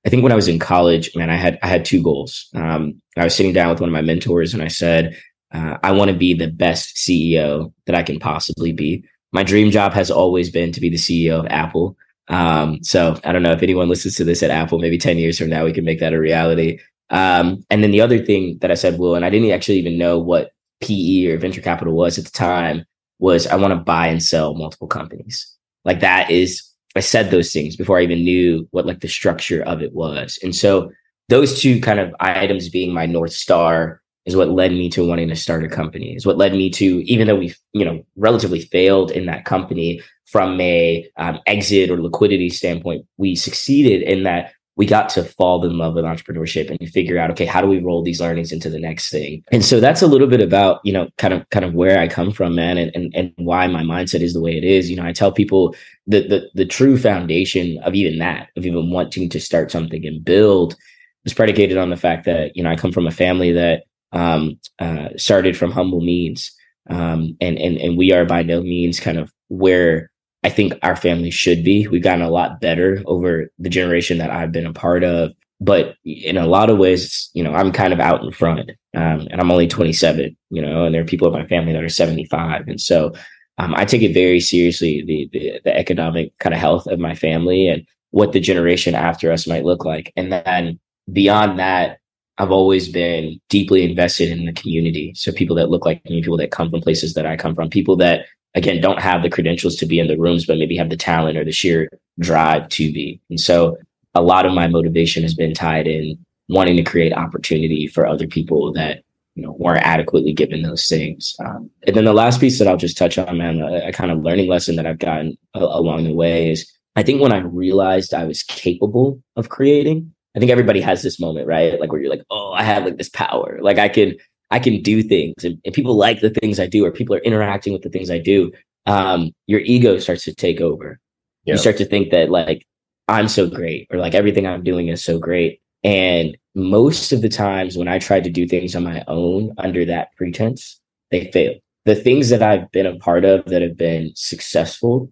I 0.06 0.08
think 0.08 0.22
when 0.22 0.32
I 0.32 0.36
was 0.36 0.48
in 0.48 0.58
college, 0.58 1.14
man, 1.14 1.28
I 1.28 1.36
had 1.36 1.58
I 1.62 1.66
had 1.66 1.84
two 1.84 2.02
goals. 2.02 2.48
Um, 2.54 3.00
I 3.16 3.24
was 3.24 3.34
sitting 3.34 3.52
down 3.52 3.70
with 3.70 3.80
one 3.80 3.88
of 3.88 3.92
my 3.92 4.00
mentors, 4.00 4.54
and 4.54 4.62
I 4.62 4.68
said, 4.68 5.16
uh, 5.52 5.76
"I 5.82 5.92
want 5.92 6.10
to 6.10 6.16
be 6.16 6.32
the 6.34 6.48
best 6.48 6.96
CEO 6.96 7.72
that 7.86 7.94
I 7.94 8.02
can 8.02 8.18
possibly 8.18 8.72
be." 8.72 9.04
My 9.32 9.42
dream 9.42 9.70
job 9.70 9.92
has 9.92 10.10
always 10.10 10.50
been 10.50 10.72
to 10.72 10.80
be 10.80 10.88
the 10.88 10.96
CEO 10.96 11.40
of 11.40 11.46
Apple. 11.50 11.96
Um, 12.30 12.82
so 12.82 13.18
I 13.24 13.32
don't 13.32 13.42
know 13.42 13.52
if 13.52 13.62
anyone 13.62 13.88
listens 13.88 14.14
to 14.16 14.24
this 14.24 14.42
at 14.42 14.50
Apple, 14.50 14.78
maybe 14.78 14.98
10 14.98 15.18
years 15.18 15.38
from 15.38 15.50
now, 15.50 15.64
we 15.64 15.72
can 15.72 15.84
make 15.84 16.00
that 16.00 16.14
a 16.14 16.18
reality. 16.18 16.78
Um, 17.10 17.64
and 17.70 17.82
then 17.82 17.90
the 17.90 18.00
other 18.00 18.24
thing 18.24 18.58
that 18.60 18.70
I 18.70 18.74
said, 18.74 18.98
Will, 18.98 19.16
and 19.16 19.24
I 19.24 19.30
didn't 19.30 19.50
actually 19.50 19.78
even 19.78 19.98
know 19.98 20.18
what 20.18 20.52
PE 20.80 21.26
or 21.26 21.38
venture 21.38 21.60
capital 21.60 21.94
was 21.94 22.18
at 22.18 22.24
the 22.24 22.30
time, 22.30 22.86
was 23.18 23.46
I 23.48 23.56
want 23.56 23.72
to 23.72 23.80
buy 23.80 24.06
and 24.06 24.22
sell 24.22 24.54
multiple 24.54 24.86
companies. 24.86 25.52
Like 25.84 26.00
that 26.00 26.30
is, 26.30 26.62
I 26.96 27.00
said 27.00 27.30
those 27.30 27.52
things 27.52 27.76
before 27.76 27.98
I 27.98 28.02
even 28.02 28.24
knew 28.24 28.66
what 28.70 28.86
like 28.86 29.00
the 29.00 29.08
structure 29.08 29.62
of 29.62 29.82
it 29.82 29.92
was. 29.92 30.38
And 30.42 30.54
so 30.54 30.92
those 31.28 31.60
two 31.60 31.80
kind 31.80 31.98
of 31.98 32.14
items 32.20 32.68
being 32.68 32.94
my 32.94 33.06
North 33.06 33.32
Star 33.32 34.00
is 34.30 34.36
what 34.36 34.50
led 34.50 34.72
me 34.72 34.88
to 34.90 35.06
wanting 35.06 35.28
to 35.28 35.36
start 35.36 35.64
a 35.64 35.68
company, 35.68 36.14
is 36.14 36.24
what 36.24 36.38
led 36.38 36.52
me 36.52 36.70
to, 36.70 37.04
even 37.04 37.26
though 37.26 37.36
we, 37.36 37.54
you 37.72 37.84
know, 37.84 38.04
relatively 38.16 38.60
failed 38.60 39.10
in 39.10 39.26
that 39.26 39.44
company, 39.44 40.00
from 40.26 40.60
a 40.60 41.04
um, 41.16 41.40
exit 41.46 41.90
or 41.90 42.00
liquidity 42.00 42.48
standpoint, 42.48 43.04
we 43.16 43.34
succeeded 43.34 44.02
in 44.02 44.22
that 44.22 44.52
we 44.76 44.86
got 44.86 45.08
to 45.10 45.24
fall 45.24 45.62
in 45.66 45.76
love 45.76 45.94
with 45.94 46.04
entrepreneurship 46.04 46.70
and 46.70 46.88
figure 46.88 47.18
out 47.18 47.30
okay 47.30 47.44
how 47.44 47.60
do 47.60 47.66
we 47.66 47.80
roll 47.80 48.02
these 48.02 48.20
learnings 48.20 48.52
into 48.52 48.70
the 48.70 48.78
next 48.78 49.10
thing? 49.10 49.42
And 49.50 49.64
so 49.64 49.80
that's 49.80 50.00
a 50.00 50.06
little 50.06 50.28
bit 50.28 50.40
about 50.40 50.80
you 50.84 50.92
know 50.92 51.08
kind 51.18 51.34
of 51.34 51.48
kind 51.50 51.64
of 51.64 51.74
where 51.74 51.98
i 51.98 52.08
come 52.08 52.30
from 52.30 52.54
man 52.54 52.78
and 52.78 52.90
and, 52.94 53.12
and 53.14 53.32
why 53.36 53.66
my 53.66 53.82
mindset 53.82 54.20
is 54.20 54.32
the 54.32 54.40
way 54.40 54.56
it 54.56 54.64
is. 54.64 54.88
You 54.88 54.96
know 54.96 55.04
i 55.04 55.12
tell 55.12 55.32
people 55.32 55.74
that 56.06 56.28
the 56.28 56.48
the 56.54 56.64
true 56.64 56.96
foundation 56.96 57.78
of 57.78 57.94
even 57.94 58.18
that 58.20 58.48
of 58.56 58.64
even 58.64 58.90
wanting 58.90 59.28
to 59.28 59.40
start 59.40 59.70
something 59.70 60.06
and 60.06 60.24
build 60.24 60.76
was 61.24 61.34
predicated 61.34 61.76
on 61.76 61.90
the 61.90 61.96
fact 61.96 62.24
that 62.24 62.56
you 62.56 62.62
know 62.62 62.70
i 62.70 62.76
come 62.76 62.92
from 62.92 63.06
a 63.06 63.10
family 63.10 63.52
that 63.52 63.82
um, 64.12 64.58
uh, 64.78 65.08
started 65.16 65.56
from 65.56 65.70
humble 65.70 66.00
means 66.00 66.52
um, 66.90 67.36
and 67.40 67.58
and 67.58 67.76
and 67.78 67.96
we 67.96 68.12
are 68.12 68.24
by 68.24 68.42
no 68.42 68.62
means 68.62 69.00
kind 69.00 69.18
of 69.18 69.32
where 69.48 70.10
I 70.42 70.48
think 70.48 70.74
our 70.82 70.96
family 70.96 71.30
should 71.30 71.62
be. 71.64 71.86
We've 71.86 72.02
gotten 72.02 72.22
a 72.24 72.30
lot 72.30 72.60
better 72.60 73.02
over 73.06 73.50
the 73.58 73.68
generation 73.68 74.18
that 74.18 74.30
I've 74.30 74.52
been 74.52 74.66
a 74.66 74.72
part 74.72 75.04
of. 75.04 75.32
but 75.60 75.96
in 76.04 76.38
a 76.38 76.46
lot 76.46 76.70
of 76.70 76.78
ways, 76.78 77.30
you 77.34 77.44
know, 77.44 77.54
I'm 77.54 77.70
kind 77.70 77.92
of 77.92 78.00
out 78.00 78.22
in 78.24 78.32
front, 78.32 78.70
um, 78.96 79.28
and 79.30 79.40
I'm 79.40 79.50
only 79.50 79.68
27, 79.68 80.34
you 80.50 80.62
know, 80.62 80.84
and 80.84 80.94
there 80.94 81.02
are 81.02 81.04
people 81.04 81.28
in 81.28 81.34
my 81.34 81.46
family 81.46 81.72
that 81.74 81.84
are 81.84 81.88
75, 81.90 82.66
and 82.66 82.80
so 82.80 83.12
um, 83.58 83.74
I 83.76 83.84
take 83.84 84.02
it 84.02 84.14
very 84.14 84.40
seriously 84.40 85.04
the, 85.06 85.28
the 85.32 85.60
the 85.64 85.76
economic 85.76 86.32
kind 86.38 86.54
of 86.54 86.60
health 86.60 86.86
of 86.86 86.98
my 86.98 87.14
family 87.14 87.68
and 87.68 87.86
what 88.10 88.32
the 88.32 88.40
generation 88.40 88.94
after 88.94 89.30
us 89.30 89.46
might 89.46 89.64
look 89.64 89.84
like, 89.84 90.12
and 90.16 90.32
then 90.32 90.80
beyond 91.12 91.58
that, 91.58 91.99
I've 92.40 92.50
always 92.50 92.88
been 92.88 93.38
deeply 93.50 93.84
invested 93.84 94.30
in 94.30 94.46
the 94.46 94.52
community. 94.54 95.12
So 95.14 95.30
people 95.30 95.54
that 95.56 95.68
look 95.68 95.84
like 95.84 96.02
me, 96.06 96.22
people 96.22 96.38
that 96.38 96.50
come 96.50 96.70
from 96.70 96.80
places 96.80 97.12
that 97.12 97.26
I 97.26 97.36
come 97.36 97.54
from, 97.54 97.68
people 97.68 97.96
that 97.96 98.24
again 98.54 98.80
don't 98.80 99.00
have 99.00 99.22
the 99.22 99.28
credentials 99.28 99.76
to 99.76 99.86
be 99.86 100.00
in 100.00 100.08
the 100.08 100.16
rooms, 100.16 100.46
but 100.46 100.56
maybe 100.56 100.76
have 100.78 100.88
the 100.88 100.96
talent 100.96 101.36
or 101.36 101.44
the 101.44 101.52
sheer 101.52 101.90
drive 102.18 102.66
to 102.70 102.90
be. 102.92 103.20
And 103.28 103.38
so 103.38 103.76
a 104.14 104.22
lot 104.22 104.46
of 104.46 104.54
my 104.54 104.68
motivation 104.68 105.22
has 105.22 105.34
been 105.34 105.52
tied 105.52 105.86
in 105.86 106.18
wanting 106.48 106.76
to 106.76 106.82
create 106.82 107.12
opportunity 107.12 107.86
for 107.86 108.06
other 108.06 108.26
people 108.26 108.72
that 108.72 109.02
you 109.34 109.42
know 109.42 109.54
weren't 109.58 109.84
adequately 109.84 110.32
given 110.32 110.62
those 110.62 110.88
things. 110.88 111.36
Um, 111.44 111.70
and 111.86 111.94
then 111.94 112.06
the 112.06 112.14
last 112.14 112.40
piece 112.40 112.58
that 112.58 112.66
I'll 112.66 112.78
just 112.78 112.96
touch 112.96 113.18
on, 113.18 113.36
man, 113.36 113.60
a, 113.60 113.88
a 113.88 113.92
kind 113.92 114.10
of 114.10 114.24
learning 114.24 114.48
lesson 114.48 114.76
that 114.76 114.86
I've 114.86 114.98
gotten 114.98 115.36
a, 115.54 115.60
along 115.60 116.04
the 116.04 116.14
way 116.14 116.50
is 116.50 116.72
I 116.96 117.02
think 117.02 117.20
when 117.20 117.32
I 117.32 117.38
realized 117.38 118.14
I 118.14 118.24
was 118.24 118.42
capable 118.42 119.22
of 119.36 119.50
creating, 119.50 120.12
I 120.36 120.38
think 120.38 120.50
everybody 120.50 120.80
has 120.80 121.02
this 121.02 121.20
moment, 121.20 121.46
right? 121.46 121.80
Like 121.80 121.90
where 121.90 122.00
you're 122.00 122.10
like, 122.10 122.24
oh, 122.30 122.52
I 122.52 122.62
have 122.62 122.84
like 122.84 122.96
this 122.96 123.08
power, 123.08 123.58
like 123.60 123.78
I 123.78 123.88
can 123.88 124.14
I 124.52 124.58
can 124.58 124.82
do 124.82 125.02
things, 125.02 125.44
and, 125.44 125.60
and 125.64 125.74
people 125.74 125.94
like 125.94 126.20
the 126.20 126.30
things 126.30 126.58
I 126.58 126.66
do, 126.66 126.84
or 126.84 126.90
people 126.90 127.14
are 127.14 127.20
interacting 127.20 127.72
with 127.72 127.82
the 127.82 127.90
things 127.90 128.10
I 128.10 128.18
do. 128.18 128.52
Um, 128.86 129.32
your 129.46 129.60
ego 129.60 129.98
starts 129.98 130.24
to 130.24 130.34
take 130.34 130.60
over. 130.60 130.98
Yeah. 131.44 131.54
You 131.54 131.58
start 131.58 131.76
to 131.78 131.84
think 131.84 132.10
that 132.10 132.30
like 132.30 132.66
I'm 133.08 133.28
so 133.28 133.48
great 133.48 133.88
or 133.90 133.98
like 133.98 134.14
everything 134.14 134.46
I'm 134.46 134.62
doing 134.62 134.88
is 134.88 135.02
so 135.02 135.18
great. 135.18 135.60
And 135.82 136.36
most 136.54 137.12
of 137.12 137.22
the 137.22 137.28
times 137.28 137.76
when 137.76 137.88
I 137.88 137.98
tried 137.98 138.24
to 138.24 138.30
do 138.30 138.46
things 138.46 138.76
on 138.76 138.84
my 138.84 139.02
own 139.08 139.54
under 139.58 139.84
that 139.86 140.14
pretense, 140.16 140.80
they 141.10 141.30
failed. 141.32 141.56
The 141.86 141.94
things 141.94 142.28
that 142.28 142.42
I've 142.42 142.70
been 142.70 142.86
a 142.86 142.96
part 142.96 143.24
of 143.24 143.46
that 143.46 143.62
have 143.62 143.76
been 143.76 144.12
successful 144.14 145.10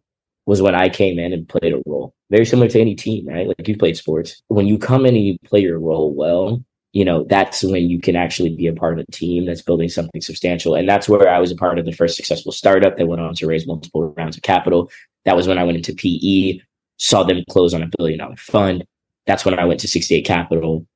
was 0.48 0.62
when 0.62 0.74
I 0.74 0.88
came 0.88 1.18
in 1.18 1.32
and 1.32 1.48
played 1.48 1.74
a 1.74 1.82
role. 1.84 2.14
Very 2.30 2.46
similar 2.46 2.68
to 2.68 2.80
any 2.80 2.94
team, 2.94 3.28
right? 3.28 3.46
Like 3.46 3.68
you 3.68 3.76
played 3.76 3.96
sports. 3.96 4.42
When 4.48 4.66
you 4.66 4.78
come 4.78 5.04
in 5.04 5.14
and 5.14 5.24
you 5.24 5.38
play 5.44 5.60
your 5.60 5.78
role 5.78 6.14
well, 6.14 6.64
you 6.92 7.04
know, 7.04 7.24
that's 7.24 7.62
when 7.62 7.90
you 7.90 8.00
can 8.00 8.16
actually 8.16 8.56
be 8.56 8.66
a 8.66 8.72
part 8.72 8.98
of 8.98 9.04
a 9.06 9.12
team 9.12 9.44
that's 9.44 9.60
building 9.60 9.90
something 9.90 10.22
substantial. 10.22 10.74
And 10.74 10.88
that's 10.88 11.08
where 11.08 11.28
I 11.28 11.38
was 11.38 11.52
a 11.52 11.56
part 11.56 11.78
of 11.78 11.84
the 11.84 11.92
first 11.92 12.16
successful 12.16 12.50
startup 12.50 12.96
that 12.96 13.06
went 13.06 13.20
on 13.20 13.34
to 13.34 13.46
raise 13.46 13.66
multiple 13.66 14.14
rounds 14.16 14.36
of 14.38 14.42
capital. 14.42 14.90
That 15.26 15.36
was 15.36 15.46
when 15.46 15.58
I 15.58 15.64
went 15.64 15.76
into 15.76 15.94
PE 15.94 16.60
saw 16.98 17.22
them 17.22 17.44
close 17.48 17.72
on 17.72 17.82
a 17.82 17.90
billion 17.96 18.18
dollar 18.18 18.36
fund. 18.36 18.84
That's 19.26 19.44
when 19.44 19.58
I 19.58 19.64
went 19.64 19.80
to 19.80 19.88
68 19.88 20.22
Capital, 20.22 20.86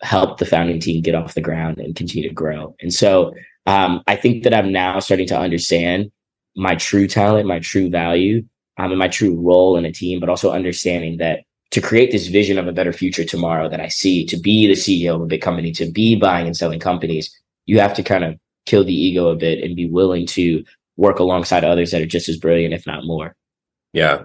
helped 0.00 0.38
the 0.38 0.46
founding 0.46 0.80
team 0.80 1.02
get 1.02 1.14
off 1.14 1.34
the 1.34 1.40
ground 1.40 1.78
and 1.78 1.94
continue 1.94 2.28
to 2.28 2.34
grow. 2.34 2.74
And 2.80 2.92
so 2.92 3.34
um, 3.66 4.02
I 4.06 4.16
think 4.16 4.44
that 4.44 4.54
I'm 4.54 4.72
now 4.72 4.98
starting 4.98 5.26
to 5.28 5.38
understand 5.38 6.10
my 6.56 6.74
true 6.76 7.06
talent, 7.06 7.46
my 7.48 7.58
true 7.58 7.90
value, 7.90 8.44
um, 8.78 8.90
and 8.90 8.98
my 8.98 9.08
true 9.08 9.34
role 9.40 9.76
in 9.76 9.84
a 9.84 9.92
team, 9.92 10.20
but 10.20 10.28
also 10.28 10.50
understanding 10.50 11.18
that 11.18 11.44
to 11.70 11.80
create 11.80 12.10
this 12.10 12.26
vision 12.26 12.58
of 12.58 12.66
a 12.66 12.72
better 12.72 12.92
future 12.92 13.24
tomorrow 13.24 13.68
that 13.68 13.80
I 13.80 13.88
see, 13.88 14.26
to 14.26 14.36
be 14.36 14.66
the 14.66 14.74
CEO 14.74 15.14
of 15.14 15.22
a 15.22 15.26
big 15.26 15.40
company, 15.40 15.72
to 15.72 15.90
be 15.90 16.16
buying 16.16 16.46
and 16.46 16.56
selling 16.56 16.80
companies, 16.80 17.34
you 17.66 17.80
have 17.80 17.94
to 17.94 18.02
kind 18.02 18.24
of 18.24 18.38
kill 18.66 18.84
the 18.84 18.94
ego 18.94 19.28
a 19.28 19.36
bit 19.36 19.64
and 19.64 19.74
be 19.74 19.88
willing 19.88 20.26
to 20.26 20.64
work 20.96 21.18
alongside 21.18 21.64
others 21.64 21.90
that 21.90 22.02
are 22.02 22.06
just 22.06 22.28
as 22.28 22.36
brilliant, 22.36 22.74
if 22.74 22.86
not 22.86 23.06
more. 23.06 23.34
Yeah. 23.92 24.24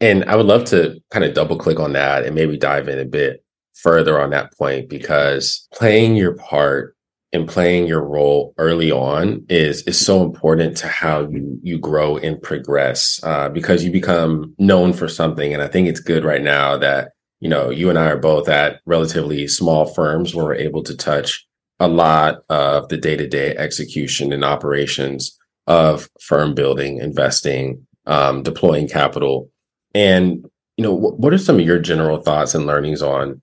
And 0.00 0.24
I 0.24 0.36
would 0.36 0.46
love 0.46 0.64
to 0.66 1.00
kind 1.10 1.24
of 1.24 1.34
double 1.34 1.56
click 1.56 1.80
on 1.80 1.92
that 1.92 2.24
and 2.24 2.34
maybe 2.34 2.56
dive 2.56 2.88
in 2.88 2.98
a 2.98 3.04
bit 3.04 3.44
further 3.74 4.20
on 4.20 4.30
that 4.30 4.52
point 4.56 4.88
because 4.88 5.68
playing 5.72 6.16
your 6.16 6.34
part 6.34 6.96
and 7.32 7.48
playing 7.48 7.86
your 7.86 8.02
role 8.02 8.54
early 8.58 8.90
on 8.90 9.44
is 9.48 9.82
is 9.82 9.98
so 9.98 10.22
important 10.22 10.76
to 10.78 10.88
how 10.88 11.28
you 11.28 11.58
you 11.62 11.78
grow 11.78 12.16
and 12.16 12.40
progress 12.40 13.20
uh, 13.22 13.48
because 13.48 13.84
you 13.84 13.90
become 13.90 14.54
known 14.58 14.92
for 14.92 15.08
something. 15.08 15.52
And 15.52 15.62
i 15.62 15.68
think 15.68 15.88
it's 15.88 16.00
good 16.00 16.24
right 16.24 16.42
now 16.42 16.76
that 16.78 17.12
you 17.40 17.48
know 17.48 17.70
you 17.70 17.90
and 17.90 17.98
i 17.98 18.06
are 18.06 18.18
both 18.18 18.48
at 18.48 18.80
relatively 18.86 19.46
small 19.46 19.86
firms 19.86 20.34
where 20.34 20.46
we're 20.46 20.54
able 20.54 20.82
to 20.84 20.96
touch 20.96 21.46
a 21.80 21.88
lot 21.88 22.38
of 22.48 22.88
the 22.88 22.96
day-to-day 22.96 23.54
execution 23.56 24.32
and 24.32 24.44
operations 24.44 25.38
of 25.68 26.08
firm 26.20 26.54
building 26.54 26.98
investing 26.98 27.86
um, 28.08 28.42
deploying 28.42 28.88
capital. 28.88 29.50
And 29.94 30.44
you 30.76 30.84
know, 30.84 30.94
what 30.94 31.32
are 31.32 31.38
some 31.38 31.58
of 31.58 31.66
your 31.66 31.78
general 31.78 32.20
thoughts 32.22 32.54
and 32.54 32.66
learnings 32.66 33.02
on 33.02 33.42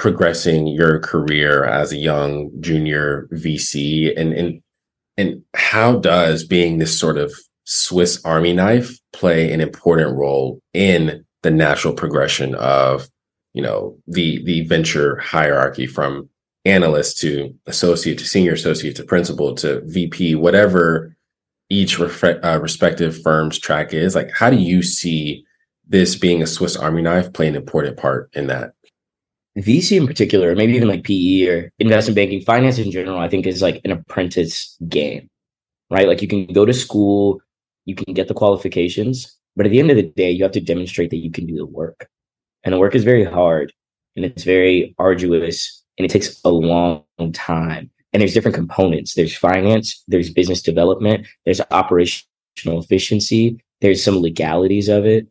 progressing 0.00 0.66
your 0.66 0.98
career 0.98 1.66
as 1.66 1.92
a 1.92 1.96
young 1.98 2.50
junior 2.60 3.28
VC, 3.32 4.18
and 4.18 4.32
and 4.32 4.62
and 5.18 5.42
how 5.52 5.98
does 5.98 6.42
being 6.42 6.78
this 6.78 6.98
sort 6.98 7.18
of 7.18 7.30
Swiss 7.64 8.24
Army 8.24 8.54
knife 8.54 8.98
play 9.12 9.52
an 9.52 9.60
important 9.60 10.16
role 10.16 10.58
in 10.72 11.22
the 11.42 11.50
natural 11.50 11.92
progression 11.92 12.54
of 12.54 13.10
you 13.52 13.62
know 13.62 13.98
the 14.06 14.42
the 14.44 14.62
venture 14.62 15.18
hierarchy 15.18 15.86
from 15.86 16.30
analyst 16.64 17.18
to 17.18 17.54
associate 17.66 18.16
to 18.18 18.24
senior 18.24 18.54
associate 18.54 18.96
to 18.96 19.04
principal 19.04 19.54
to 19.54 19.82
VP, 19.84 20.34
whatever 20.34 21.14
each 21.68 21.98
refre- 21.98 22.42
uh, 22.42 22.58
respective 22.58 23.20
firm's 23.22 23.58
track 23.58 23.92
is. 23.92 24.14
Like, 24.14 24.30
how 24.32 24.48
do 24.48 24.56
you 24.56 24.82
see 24.82 25.44
this 25.86 26.16
being 26.16 26.42
a 26.42 26.46
Swiss 26.46 26.74
Army 26.74 27.02
knife 27.02 27.34
play 27.34 27.48
an 27.48 27.54
important 27.54 27.98
part 27.98 28.30
in 28.32 28.46
that? 28.46 28.72
VC 29.62 29.96
in 29.96 30.06
particular, 30.06 30.54
maybe 30.54 30.74
even 30.74 30.88
like 30.88 31.04
PE 31.04 31.46
or 31.48 31.72
investment 31.78 32.16
banking, 32.16 32.40
finance 32.42 32.78
in 32.78 32.90
general, 32.90 33.18
I 33.18 33.28
think 33.28 33.46
is 33.46 33.62
like 33.62 33.80
an 33.84 33.92
apprentice 33.92 34.76
game, 34.88 35.28
right? 35.90 36.08
Like 36.08 36.22
you 36.22 36.28
can 36.28 36.46
go 36.46 36.64
to 36.64 36.72
school, 36.72 37.40
you 37.84 37.94
can 37.94 38.14
get 38.14 38.28
the 38.28 38.34
qualifications, 38.34 39.36
but 39.56 39.66
at 39.66 39.72
the 39.72 39.80
end 39.80 39.90
of 39.90 39.96
the 39.96 40.02
day, 40.02 40.30
you 40.30 40.42
have 40.42 40.52
to 40.52 40.60
demonstrate 40.60 41.10
that 41.10 41.18
you 41.18 41.30
can 41.30 41.46
do 41.46 41.56
the 41.56 41.66
work. 41.66 42.08
And 42.64 42.72
the 42.72 42.78
work 42.78 42.94
is 42.94 43.04
very 43.04 43.24
hard 43.24 43.72
and 44.16 44.24
it's 44.24 44.44
very 44.44 44.94
arduous 44.98 45.82
and 45.98 46.04
it 46.04 46.10
takes 46.10 46.40
a 46.44 46.50
long 46.50 47.04
time. 47.32 47.90
And 48.12 48.20
there's 48.20 48.34
different 48.34 48.54
components. 48.54 49.14
There's 49.14 49.36
finance, 49.36 50.02
there's 50.08 50.32
business 50.32 50.62
development, 50.62 51.26
there's 51.44 51.60
operational 51.70 52.80
efficiency, 52.80 53.62
there's 53.80 54.02
some 54.02 54.20
legalities 54.20 54.88
of 54.88 55.06
it. 55.06 55.26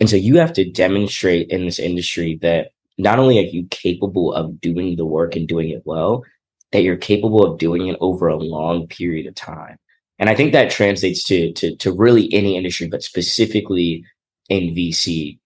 And 0.00 0.08
so 0.08 0.16
you 0.16 0.36
have 0.36 0.52
to 0.54 0.70
demonstrate 0.70 1.50
in 1.50 1.66
this 1.66 1.78
industry 1.78 2.38
that 2.42 2.70
not 3.02 3.18
only 3.18 3.38
are 3.38 3.48
you 3.48 3.66
capable 3.70 4.32
of 4.32 4.60
doing 4.60 4.96
the 4.96 5.06
work 5.06 5.36
and 5.36 5.48
doing 5.48 5.70
it 5.70 5.82
well, 5.84 6.24
that 6.72 6.82
you're 6.82 6.96
capable 6.96 7.44
of 7.44 7.58
doing 7.58 7.88
it 7.88 7.96
over 8.00 8.28
a 8.28 8.36
long 8.36 8.86
period 8.86 9.26
of 9.26 9.34
time. 9.34 9.76
And 10.18 10.28
I 10.28 10.34
think 10.34 10.52
that 10.52 10.70
translates 10.70 11.24
to, 11.24 11.52
to, 11.54 11.76
to 11.76 11.92
really 11.92 12.32
any 12.32 12.56
industry, 12.56 12.88
but 12.88 13.02
specifically 13.02 14.04
in 14.48 14.74
VC. 14.74 15.38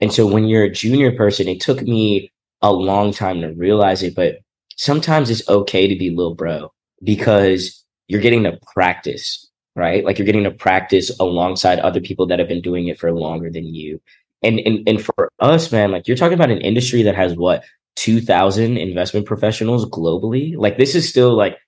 And 0.00 0.12
so 0.12 0.26
when 0.26 0.46
you're 0.46 0.64
a 0.64 0.70
junior 0.70 1.14
person, 1.14 1.48
it 1.48 1.60
took 1.60 1.82
me 1.82 2.30
a 2.62 2.72
long 2.72 3.12
time 3.12 3.40
to 3.40 3.48
realize 3.48 4.02
it, 4.02 4.14
but 4.14 4.36
sometimes 4.76 5.28
it's 5.28 5.48
okay 5.48 5.88
to 5.88 5.98
be 5.98 6.10
little 6.10 6.34
bro 6.34 6.72
because 7.02 7.84
you're 8.06 8.20
getting 8.20 8.44
to 8.44 8.58
practice 8.72 9.50
right? 9.74 10.04
Like 10.04 10.18
you're 10.18 10.26
getting 10.26 10.44
to 10.44 10.50
practice 10.50 11.10
alongside 11.18 11.78
other 11.78 12.00
people 12.00 12.26
that 12.26 12.38
have 12.38 12.48
been 12.48 12.60
doing 12.60 12.88
it 12.88 12.98
for 12.98 13.12
longer 13.12 13.50
than 13.50 13.64
you. 13.64 14.00
And 14.42 14.60
and 14.60 14.88
and 14.88 15.02
for 15.02 15.30
us, 15.40 15.70
man, 15.70 15.92
like 15.92 16.08
you're 16.08 16.16
talking 16.16 16.34
about 16.34 16.50
an 16.50 16.60
industry 16.60 17.02
that 17.02 17.14
has 17.14 17.36
what 17.36 17.64
2000 17.96 18.76
investment 18.76 19.26
professionals 19.26 19.86
globally. 19.86 20.54
Like 20.56 20.78
this 20.78 20.94
is 20.94 21.08
still 21.08 21.34
like 21.36 21.58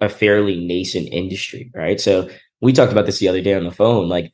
a 0.00 0.08
fairly 0.08 0.64
nascent 0.64 1.08
industry, 1.12 1.70
right? 1.74 2.00
So 2.00 2.28
we 2.60 2.72
talked 2.72 2.92
about 2.92 3.06
this 3.06 3.18
the 3.18 3.28
other 3.28 3.42
day 3.42 3.54
on 3.54 3.64
the 3.64 3.70
phone. 3.70 4.08
Like 4.08 4.32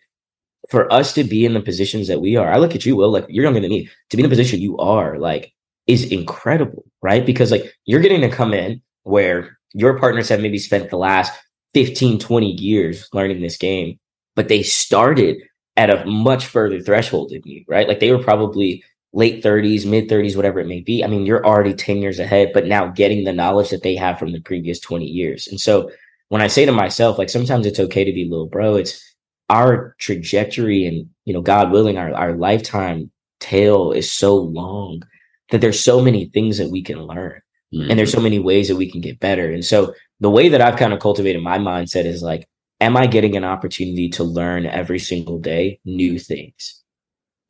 for 0.71 0.93
us 0.93 1.13
to 1.15 1.25
be 1.25 1.45
in 1.45 1.55
the 1.55 1.61
positions 1.61 2.09
that 2.09 2.21
we 2.21 2.37
are, 2.37 2.51
I 2.51 2.59
look 2.59 2.75
at 2.75 2.87
you, 2.87 2.97
Will, 2.97 3.11
like 3.11 3.27
you're 3.29 3.45
younger 3.45 3.61
than 3.61 3.71
me. 3.71 3.89
To 4.11 4.17
be 4.17 4.23
in 4.23 4.29
the 4.29 4.35
position 4.35 4.61
you 4.61 4.77
are, 4.79 5.19
like, 5.19 5.53
is 5.87 6.05
incredible, 6.05 6.85
right? 7.03 7.25
Because 7.25 7.51
like 7.51 7.73
you're 7.87 8.01
getting 8.01 8.21
to 8.21 8.29
come 8.29 8.55
in 8.55 8.81
where 9.03 9.59
your 9.73 9.99
partners 9.99 10.29
have 10.29 10.41
maybe 10.41 10.59
spent 10.59 10.91
the 10.91 10.97
last 10.97 11.33
15, 11.75 12.19
20 12.19 12.47
years 12.47 13.09
learning 13.13 13.41
this 13.41 13.57
game, 13.57 13.99
but 14.37 14.49
they 14.49 14.63
started 14.63 15.39
at 15.77 15.91
a 15.91 16.05
much 16.05 16.47
further 16.47 16.81
threshold 16.81 17.31
than 17.31 17.43
you, 17.45 17.65
right? 17.69 17.89
Like 17.89 18.01
they 18.01 18.13
were 18.13 18.23
probably 18.23 18.85
late 19.13 19.43
30s, 19.43 19.87
mid 19.87 20.09
30s, 20.09 20.37
whatever 20.37 20.61
it 20.61 20.67
may 20.67 20.81
be. 20.81 21.03
I 21.03 21.07
mean, 21.07 21.27
you're 21.27 21.45
already 21.45 21.75
10 21.75 21.99
years 21.99 22.19
ahead, 22.19 22.51
but 22.53 22.67
now 22.67 22.89
getting 22.89 23.25
the 23.25 23.33
knowledge 23.33 23.71
that 23.71 23.83
they 23.83 23.97
have 23.97 24.19
from 24.19 24.33
the 24.33 24.41
previous 24.41 24.79
20 24.81 25.05
years. 25.05 25.49
And 25.49 25.61
so 25.61 25.91
when 26.29 26.43
I 26.43 26.47
say 26.47 26.65
to 26.65 26.73
myself, 26.73 27.19
like 27.19 27.31
sometimes 27.31 27.67
it's 27.67 27.81
okay 27.81 28.05
to 28.05 28.13
be 28.13 28.29
little 28.29 28.47
bro, 28.47 28.77
it's 28.77 29.03
our 29.49 29.97
trajectory 29.99 30.87
and, 30.87 31.09
you 31.25 31.35
know, 31.35 31.43
God 31.43 31.73
willing, 31.73 31.99
our, 31.99 32.15
our 32.15 32.35
lifetime 32.35 33.11
tail 33.41 33.91
is 33.91 34.11
so 34.11 34.37
long 34.37 35.03
that 35.51 35.61
there's 35.61 35.81
so 35.81 36.01
many 36.01 36.27
things 36.27 36.59
that 36.59 36.71
we 36.71 36.83
can 36.83 37.03
learn. 37.03 37.41
Mm-hmm. 37.75 37.91
And 37.91 37.99
there's 37.99 38.13
so 38.13 38.21
many 38.21 38.39
ways 38.39 38.69
that 38.69 38.77
we 38.77 38.91
can 38.91 39.01
get 39.01 39.19
better. 39.19 39.51
And 39.51 39.65
so 39.65 39.95
the 40.21 40.31
way 40.31 40.49
that 40.49 40.61
I've 40.61 40.77
kind 40.77 40.93
of 40.93 41.01
cultivated 41.01 41.43
my 41.43 41.59
mindset 41.59 42.05
is 42.05 42.23
like, 42.23 42.49
am 42.81 42.97
I 42.97 43.07
getting 43.07 43.37
an 43.37 43.45
opportunity 43.45 44.09
to 44.11 44.25
learn 44.25 44.67
every 44.67 44.99
single 44.99 45.39
day 45.39 45.81
new 45.85 46.19
things? 46.19 46.83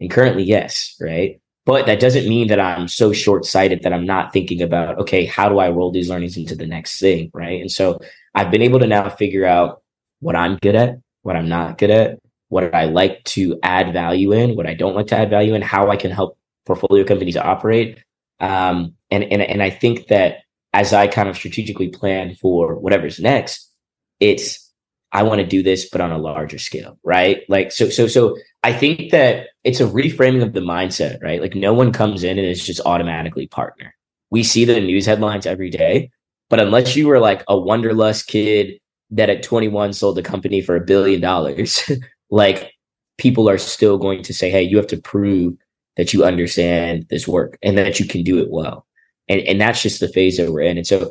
And 0.00 0.10
currently, 0.10 0.42
yes, 0.42 0.96
right? 1.00 1.40
But 1.66 1.87
that 1.87 2.00
doesn't 2.00 2.28
mean 2.28 2.49
that 2.49 2.58
I'm 2.58 2.88
so 2.88 3.12
short 3.12 3.44
sighted 3.44 3.82
that 3.82 3.92
I'm 3.92 4.06
not 4.06 4.32
thinking 4.32 4.62
about, 4.62 4.99
okay, 4.99 5.25
how 5.26 5.49
do 5.49 5.58
I 5.58 5.70
roll 5.70 5.92
these 5.92 6.08
learnings 6.08 6.37
into 6.37 6.54
the 6.54 6.66
next 6.66 6.99
thing? 6.99 7.30
Right. 7.34 7.60
And 7.60 7.70
so 7.70 8.00
I've 8.34 8.50
been 8.50 8.62
able 8.62 8.80
to 8.80 8.87
now 8.87 9.08
figure 9.10 9.44
out 9.44 9.82
what 10.20 10.37
I'm 10.37 10.56
good 10.56 10.75
at, 10.75 10.99
what 11.22 11.37
I'm 11.37 11.49
not 11.49 11.78
good 11.78 11.90
at, 11.90 12.18
what 12.49 12.75
I 12.75 12.87
like 12.87 13.22
to 13.25 13.58
add 13.62 13.92
value 13.92 14.32
in, 14.32 14.56
what 14.56 14.66
I 14.66 14.75
don't 14.75 14.96
like 14.96 15.06
to 15.08 15.16
add 15.16 15.30
value 15.30 15.54
in, 15.54 15.62
how 15.62 15.90
I 15.90 15.96
can 15.96 16.10
help 16.10 16.38
portfolio 16.66 17.04
companies 17.04 17.37
operate. 17.37 18.02
Um, 18.40 18.94
and, 19.10 19.25
and, 19.25 19.42
and 19.42 19.62
I 19.62 19.70
think 19.70 20.08
that 20.08 20.38
as 20.72 20.92
I 20.92 21.06
kind 21.06 21.28
of 21.28 21.37
strategically 21.37 21.88
plan 21.88 22.34
for 22.34 22.75
whatever's 22.75 23.20
next, 23.20 23.70
it's 24.18 24.69
I 25.12 25.23
want 25.23 25.40
to 25.40 25.47
do 25.47 25.62
this, 25.62 25.88
but 25.88 26.00
on 26.00 26.12
a 26.12 26.19
larger 26.19 26.59
scale, 26.59 26.99
right? 27.02 27.43
Like, 27.49 27.73
so, 27.73 27.88
so, 27.88 28.07
so 28.07 28.37
I 28.62 28.73
think 28.73 29.11
that 29.11 29.49
it's 29.64 29.81
a 29.81 29.87
reframing 29.87 30.43
of 30.43 30.52
the 30.52 30.61
mindset, 30.61 31.23
right? 31.23 31.40
Like, 31.40 31.55
no 31.55 31.75
one 31.75 31.93
comes 31.93 32.23
in 32.23 32.38
and 32.38 32.47
is 32.47 32.64
just 32.64 32.81
automatically 32.87 33.49
partner. 33.49 33.95
We 34.31 34.45
see 34.45 34.64
the 34.64 34.81
news 34.81 35.07
headlines 35.07 35.47
every 35.47 35.71
day, 35.71 36.11
but 36.49 36.61
unless 36.61 36.95
you 36.95 37.09
were 37.09 37.19
like 37.19 37.43
a 37.49 37.59
wanderlust 37.59 38.29
kid 38.29 38.79
that 39.11 39.31
at 39.31 39.43
21 39.43 39.93
sold 39.93 40.17
the 40.17 40.23
company 40.23 40.61
for 40.61 40.76
a 40.76 40.85
billion 40.85 41.21
dollars, 41.21 41.90
like 42.31 42.73
people 43.19 43.49
are 43.49 43.59
still 43.59 43.99
going 43.99 44.23
to 44.23 44.33
say, 44.33 44.50
hey, 44.50 44.62
you 44.62 44.76
have 44.76 44.87
to 44.88 44.97
prove 44.97 45.55
that 45.97 46.12
you 46.12 46.25
understand 46.25 47.07
this 47.11 47.26
work 47.26 47.59
and 47.62 47.76
that 47.76 47.99
you 47.99 48.07
can 48.07 48.23
do 48.23 48.38
it 48.38 48.50
well. 48.50 48.87
And, 49.29 49.40
and 49.43 49.61
that's 49.61 49.83
just 49.83 50.00
the 50.00 50.09
phase 50.09 50.37
that 50.37 50.52
we're 50.52 50.62
in. 50.62 50.79
And 50.79 50.87
so 50.87 51.11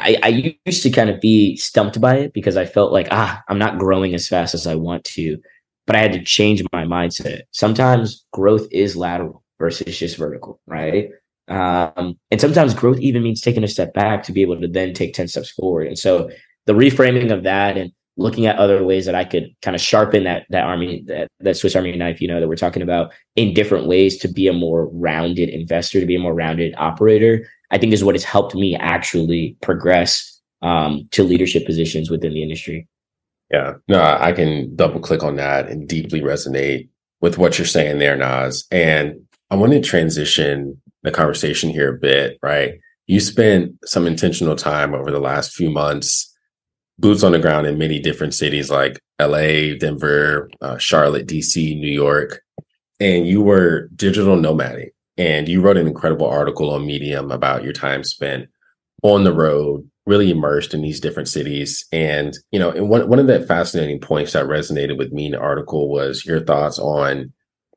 I, 0.00 0.16
I 0.22 0.54
used 0.66 0.82
to 0.82 0.90
kind 0.90 1.10
of 1.10 1.20
be 1.20 1.56
stumped 1.56 2.00
by 2.00 2.16
it 2.16 2.32
because 2.32 2.56
I 2.56 2.66
felt 2.66 2.92
like, 2.92 3.08
ah, 3.10 3.42
I'm 3.48 3.58
not 3.58 3.78
growing 3.78 4.14
as 4.14 4.28
fast 4.28 4.54
as 4.54 4.66
I 4.66 4.74
want 4.74 5.04
to. 5.04 5.38
But 5.86 5.96
I 5.96 6.00
had 6.00 6.12
to 6.12 6.22
change 6.22 6.62
my 6.72 6.84
mindset. 6.84 7.42
Sometimes 7.50 8.26
growth 8.32 8.68
is 8.70 8.96
lateral 8.96 9.42
versus 9.58 9.98
just 9.98 10.16
vertical, 10.16 10.60
right? 10.66 11.10
Um, 11.48 12.18
and 12.30 12.40
sometimes 12.40 12.74
growth 12.74 12.98
even 13.00 13.22
means 13.22 13.40
taking 13.40 13.64
a 13.64 13.68
step 13.68 13.94
back 13.94 14.22
to 14.24 14.32
be 14.32 14.42
able 14.42 14.60
to 14.60 14.68
then 14.68 14.92
take 14.92 15.14
10 15.14 15.28
steps 15.28 15.50
forward. 15.50 15.86
And 15.86 15.98
so 15.98 16.30
the 16.66 16.74
reframing 16.74 17.32
of 17.32 17.44
that 17.44 17.78
and 17.78 17.92
looking 18.18 18.46
at 18.46 18.58
other 18.58 18.84
ways 18.84 19.06
that 19.06 19.14
I 19.14 19.24
could 19.24 19.54
kind 19.62 19.74
of 19.74 19.80
sharpen 19.80 20.24
that 20.24 20.44
that 20.50 20.64
army 20.64 21.04
that 21.06 21.28
that 21.40 21.56
Swiss 21.56 21.76
Army 21.76 21.96
knife, 21.96 22.20
you 22.20 22.28
know, 22.28 22.40
that 22.40 22.48
we're 22.48 22.56
talking 22.56 22.82
about 22.82 23.12
in 23.36 23.54
different 23.54 23.86
ways 23.86 24.18
to 24.18 24.28
be 24.28 24.48
a 24.48 24.52
more 24.52 24.88
rounded 24.88 25.48
investor, 25.48 26.00
to 26.00 26.06
be 26.06 26.16
a 26.16 26.20
more 26.20 26.34
rounded 26.34 26.74
operator, 26.76 27.48
I 27.70 27.78
think 27.78 27.92
is 27.92 28.04
what 28.04 28.14
has 28.14 28.24
helped 28.24 28.54
me 28.54 28.76
actually 28.76 29.56
progress 29.62 30.40
um, 30.62 31.08
to 31.12 31.22
leadership 31.22 31.66
positions 31.66 32.10
within 32.10 32.32
the 32.32 32.42
industry. 32.42 32.88
Yeah, 33.50 33.74
no, 33.88 34.02
I 34.02 34.32
can 34.32 34.74
double 34.76 35.00
click 35.00 35.22
on 35.22 35.36
that 35.36 35.68
and 35.68 35.88
deeply 35.88 36.20
resonate 36.20 36.88
with 37.20 37.38
what 37.38 37.58
you're 37.58 37.66
saying 37.66 37.98
there, 37.98 38.16
Nas. 38.16 38.66
And 38.70 39.20
I 39.50 39.56
want 39.56 39.72
to 39.72 39.80
transition 39.80 40.80
the 41.02 41.10
conversation 41.10 41.70
here 41.70 41.94
a 41.94 41.98
bit, 41.98 42.38
right? 42.42 42.78
You 43.06 43.20
spent 43.20 43.72
some 43.86 44.06
intentional 44.06 44.56
time 44.56 44.94
over 44.94 45.10
the 45.10 45.20
last 45.20 45.54
few 45.54 45.70
months, 45.70 46.34
boots 46.98 47.22
on 47.22 47.32
the 47.32 47.38
ground 47.38 47.66
in 47.66 47.78
many 47.78 47.98
different 47.98 48.34
cities 48.34 48.70
like 48.70 49.00
LA, 49.20 49.74
Denver, 49.78 50.50
uh, 50.60 50.76
Charlotte, 50.76 51.26
DC, 51.26 51.78
New 51.78 51.90
York, 51.90 52.42
and 53.00 53.26
you 53.26 53.40
were 53.40 53.88
digital 53.96 54.36
nomading. 54.36 54.90
And 55.18 55.48
you 55.48 55.60
wrote 55.60 55.76
an 55.76 55.86
incredible 55.86 56.26
article 56.26 56.70
on 56.70 56.86
Medium 56.86 57.30
about 57.30 57.64
your 57.64 57.72
time 57.72 58.04
spent 58.04 58.48
on 59.02 59.24
the 59.24 59.32
road, 59.32 59.88
really 60.06 60.30
immersed 60.30 60.72
in 60.72 60.80
these 60.80 61.00
different 61.00 61.28
cities. 61.28 61.84
And, 61.92 62.36
you 62.50 62.58
know, 62.58 62.70
and 62.70 62.88
one, 62.88 63.08
one 63.08 63.18
of 63.18 63.26
the 63.26 63.44
fascinating 63.44 64.00
points 64.00 64.32
that 64.32 64.46
resonated 64.46 64.96
with 64.96 65.12
me 65.12 65.26
in 65.26 65.32
the 65.32 65.40
article 65.40 65.90
was 65.90 66.24
your 66.24 66.40
thoughts 66.40 66.78
on 66.78 67.32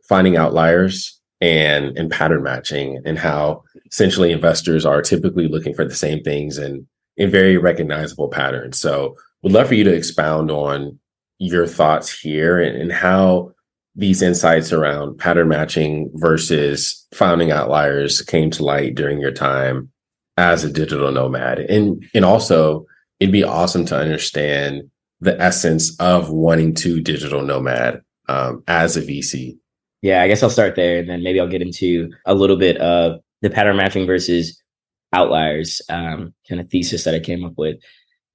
finding 0.08 0.38
outliers 0.38 1.20
and 1.42 1.98
and 1.98 2.12
pattern 2.12 2.44
matching 2.44 3.02
and 3.04 3.18
how 3.18 3.64
essentially 3.92 4.32
investors 4.32 4.86
are 4.86 5.02
typically 5.02 5.48
looking 5.48 5.74
for 5.74 5.84
the 5.84 5.96
same 5.96 6.22
things 6.22 6.58
and 6.58 6.86
in 7.18 7.30
very 7.32 7.58
recognizable 7.58 8.30
patterns. 8.30 8.80
So 8.80 9.16
would 9.42 9.52
love 9.52 9.68
for 9.68 9.74
you 9.74 9.84
to 9.84 9.94
expound 9.94 10.52
on 10.52 11.00
your 11.40 11.66
thoughts 11.66 12.18
here 12.18 12.60
and, 12.60 12.80
and 12.80 12.92
how 12.92 13.52
these 13.96 14.22
insights 14.22 14.72
around 14.72 15.18
pattern 15.18 15.50
matching 15.50 16.10
versus 16.16 17.06
finding 17.14 17.52
outliers 17.52 18.22
came 18.22 18.50
to 18.52 18.64
light 18.64 18.96
during 18.96 19.20
your 19.20 19.32
time 19.32 19.92
as 20.38 20.64
a 20.64 20.72
digital 20.72 21.12
nomad. 21.12 21.60
And 21.60 22.04
and 22.14 22.26
also 22.26 22.86
it'd 23.20 23.32
be 23.32 23.44
awesome 23.44 23.86
to 23.86 23.98
understand 23.98 24.90
the 25.22 25.40
essence 25.40 25.96
of 26.00 26.32
wanting 26.32 26.74
to 26.74 27.00
digital 27.00 27.44
nomad 27.44 28.02
um, 28.28 28.64
as 28.68 28.98
a 28.98 29.02
vc 29.02 29.56
yeah 30.02 30.22
i 30.22 30.28
guess 30.28 30.44
i'll 30.44 30.50
start 30.50 30.76
there 30.76 31.00
and 31.00 31.08
then 31.08 31.24
maybe 31.24 31.40
i'll 31.40 31.48
get 31.48 31.62
into 31.62 32.12
a 32.26 32.34
little 32.34 32.58
bit 32.58 32.78
of 32.78 33.22
the 33.42 33.50
pattern 33.50 33.78
matching 33.78 34.06
versus 34.06 34.62
outliers 35.14 35.82
um, 35.90 36.34
kind 36.50 36.60
of 36.60 36.70
thesis 36.70 37.04
that 37.04 37.14
i 37.14 37.20
came 37.20 37.46
up 37.46 37.54
with 37.58 37.78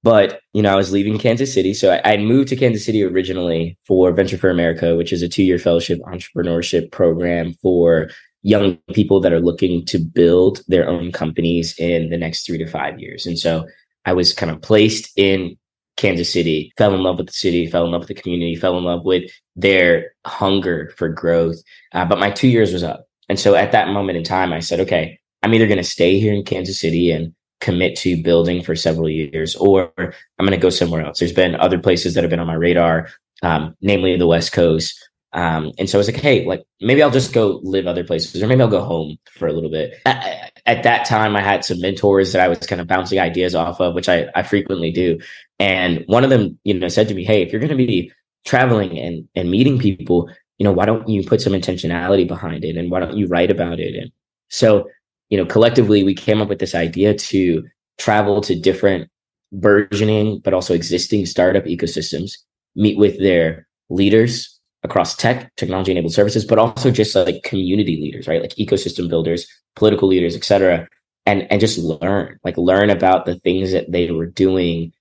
but, 0.03 0.39
you 0.53 0.61
know, 0.61 0.71
I 0.71 0.75
was 0.75 0.91
leaving 0.91 1.17
Kansas 1.17 1.53
City. 1.53 1.73
So 1.73 1.93
I, 1.93 2.13
I 2.13 2.17
moved 2.17 2.49
to 2.49 2.55
Kansas 2.55 2.85
City 2.85 3.03
originally 3.03 3.77
for 3.85 4.11
Venture 4.11 4.37
for 4.37 4.49
America, 4.49 4.95
which 4.95 5.11
is 5.11 5.21
a 5.21 5.29
two 5.29 5.43
year 5.43 5.59
fellowship 5.59 5.99
entrepreneurship 6.01 6.91
program 6.91 7.53
for 7.61 8.09
young 8.43 8.77
people 8.93 9.19
that 9.19 9.33
are 9.33 9.39
looking 9.39 9.85
to 9.85 9.97
build 9.97 10.61
their 10.67 10.87
own 10.87 11.11
companies 11.11 11.77
in 11.77 12.09
the 12.09 12.17
next 12.17 12.45
three 12.45 12.57
to 12.57 12.67
five 12.67 12.99
years. 12.99 13.25
And 13.25 13.37
so 13.37 13.65
I 14.05 14.13
was 14.13 14.33
kind 14.33 14.51
of 14.51 14.61
placed 14.61 15.11
in 15.17 15.57
Kansas 15.97 16.31
City, 16.31 16.71
fell 16.77 16.93
in 16.93 17.01
love 17.01 17.17
with 17.17 17.27
the 17.27 17.33
city, 17.33 17.67
fell 17.67 17.83
in 17.83 17.91
love 17.91 18.01
with 18.01 18.07
the 18.07 18.13
community, 18.13 18.55
fell 18.55 18.77
in 18.77 18.83
love 18.83 19.03
with 19.03 19.29
their 19.55 20.11
hunger 20.25 20.93
for 20.95 21.09
growth. 21.09 21.57
Uh, 21.91 22.05
but 22.05 22.19
my 22.19 22.31
two 22.31 22.47
years 22.47 22.71
was 22.71 22.83
up. 22.83 23.05
And 23.27 23.39
so 23.39 23.55
at 23.55 23.71
that 23.71 23.89
moment 23.89 24.17
in 24.17 24.23
time, 24.23 24.53
I 24.53 24.59
said, 24.59 24.79
okay, 24.81 25.19
I'm 25.43 25.53
either 25.53 25.67
going 25.67 25.77
to 25.77 25.83
stay 25.83 26.19
here 26.19 26.33
in 26.33 26.43
Kansas 26.43 26.79
City 26.79 27.11
and 27.11 27.33
commit 27.59 27.95
to 27.97 28.21
building 28.21 28.63
for 28.63 28.75
several 28.75 29.09
years, 29.09 29.55
or 29.55 29.91
I'm 29.97 30.45
going 30.45 30.51
to 30.51 30.57
go 30.57 30.69
somewhere 30.69 31.05
else. 31.05 31.19
There's 31.19 31.33
been 31.33 31.55
other 31.55 31.79
places 31.79 32.13
that 32.13 32.23
have 32.23 32.29
been 32.29 32.39
on 32.39 32.47
my 32.47 32.53
radar, 32.53 33.09
um, 33.41 33.75
namely 33.81 34.15
the 34.15 34.27
West 34.27 34.51
Coast. 34.53 35.09
Um, 35.33 35.71
and 35.77 35.89
so 35.89 35.97
I 35.97 35.99
was 35.99 36.07
like, 36.07 36.21
hey, 36.21 36.45
like 36.45 36.63
maybe 36.81 37.03
I'll 37.03 37.11
just 37.11 37.33
go 37.33 37.59
live 37.63 37.85
other 37.85 38.03
places, 38.03 38.41
or 38.41 38.47
maybe 38.47 38.61
I'll 38.61 38.67
go 38.67 38.83
home 38.83 39.17
for 39.31 39.47
a 39.47 39.53
little 39.53 39.69
bit. 39.69 39.95
At, 40.05 40.51
at 40.65 40.83
that 40.83 41.05
time, 41.05 41.35
I 41.35 41.41
had 41.41 41.65
some 41.65 41.81
mentors 41.81 42.31
that 42.31 42.41
I 42.41 42.47
was 42.47 42.59
kind 42.59 42.81
of 42.81 42.87
bouncing 42.87 43.19
ideas 43.19 43.53
off 43.53 43.79
of, 43.79 43.93
which 43.93 44.09
I, 44.09 44.27
I 44.35 44.43
frequently 44.43 44.91
do. 44.91 45.19
And 45.59 46.03
one 46.07 46.23
of 46.23 46.29
them, 46.29 46.57
you 46.63 46.73
know, 46.73 46.87
said 46.87 47.07
to 47.09 47.13
me, 47.13 47.23
hey, 47.23 47.41
if 47.41 47.51
you're 47.51 47.59
going 47.59 47.69
to 47.69 47.75
be 47.75 48.11
traveling 48.45 48.97
and 48.97 49.27
and 49.35 49.51
meeting 49.51 49.77
people, 49.77 50.29
you 50.57 50.63
know, 50.63 50.71
why 50.71 50.85
don't 50.85 51.07
you 51.07 51.23
put 51.23 51.41
some 51.41 51.53
intentionality 51.53 52.27
behind 52.27 52.63
it, 52.63 52.77
and 52.77 52.89
why 52.89 52.99
don't 52.99 53.17
you 53.17 53.27
write 53.27 53.51
about 53.51 53.79
it? 53.79 53.95
And 53.95 54.11
so 54.49 54.87
you 55.29 55.37
know, 55.37 55.45
collectively 55.45 56.03
we 56.03 56.13
came 56.13 56.41
up 56.41 56.49
with 56.49 56.59
this 56.59 56.75
idea 56.75 57.13
to 57.13 57.63
travel 57.97 58.41
to 58.41 58.59
different 58.59 59.09
burgeoning 59.51 60.39
but 60.43 60.53
also 60.53 60.73
existing 60.73 61.25
startup 61.25 61.63
ecosystems, 61.65 62.33
meet 62.75 62.97
with 62.97 63.17
their 63.19 63.67
leaders 63.89 64.59
across 64.83 65.15
tech, 65.15 65.53
technology 65.55 65.91
enabled 65.91 66.13
services, 66.13 66.45
but 66.45 66.59
also 66.59 66.91
just 66.91 67.15
like 67.15 67.43
community 67.43 67.99
leaders, 68.01 68.27
right? 68.27 68.41
Like 68.41 68.55
ecosystem 68.55 69.09
builders, 69.09 69.47
political 69.75 70.07
leaders, 70.07 70.35
et 70.35 70.43
cetera. 70.43 70.87
And, 71.25 71.45
and 71.51 71.59
just 71.59 71.77
learn, 71.77 72.39
like 72.45 72.57
learn 72.57 72.89
about 72.89 73.25
the 73.25 73.35
things 73.39 73.73
that 73.73 73.91
they 73.91 74.09
were 74.11 74.27
doing 74.27 74.93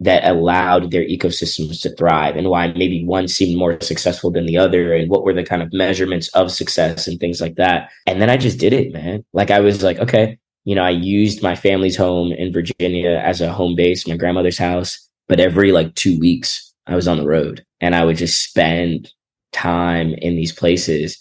that 0.00 0.28
allowed 0.28 0.90
their 0.90 1.04
ecosystems 1.04 1.80
to 1.82 1.94
thrive 1.96 2.36
and 2.36 2.50
why 2.50 2.68
maybe 2.72 3.04
one 3.04 3.28
seemed 3.28 3.56
more 3.56 3.80
successful 3.80 4.30
than 4.30 4.46
the 4.46 4.58
other 4.58 4.92
and 4.92 5.08
what 5.08 5.24
were 5.24 5.32
the 5.32 5.44
kind 5.44 5.62
of 5.62 5.72
measurements 5.72 6.28
of 6.28 6.50
success 6.50 7.06
and 7.06 7.20
things 7.20 7.40
like 7.40 7.54
that. 7.54 7.90
And 8.06 8.20
then 8.20 8.28
I 8.28 8.36
just 8.36 8.58
did 8.58 8.72
it, 8.72 8.92
man. 8.92 9.24
Like 9.32 9.50
I 9.50 9.60
was 9.60 9.82
like, 9.82 9.98
okay, 9.98 10.38
you 10.64 10.74
know, 10.74 10.82
I 10.82 10.90
used 10.90 11.42
my 11.42 11.54
family's 11.54 11.96
home 11.96 12.32
in 12.32 12.52
Virginia 12.52 13.22
as 13.24 13.40
a 13.40 13.52
home 13.52 13.76
base, 13.76 14.06
my 14.08 14.16
grandmother's 14.16 14.58
house, 14.58 14.98
but 15.28 15.40
every 15.40 15.72
like 15.72 15.94
two 15.94 16.18
weeks 16.18 16.74
I 16.86 16.96
was 16.96 17.06
on 17.06 17.18
the 17.18 17.26
road 17.26 17.64
and 17.80 17.94
I 17.94 18.04
would 18.04 18.16
just 18.16 18.42
spend 18.42 19.12
time 19.52 20.14
in 20.14 20.36
these 20.36 20.52
places. 20.52 21.18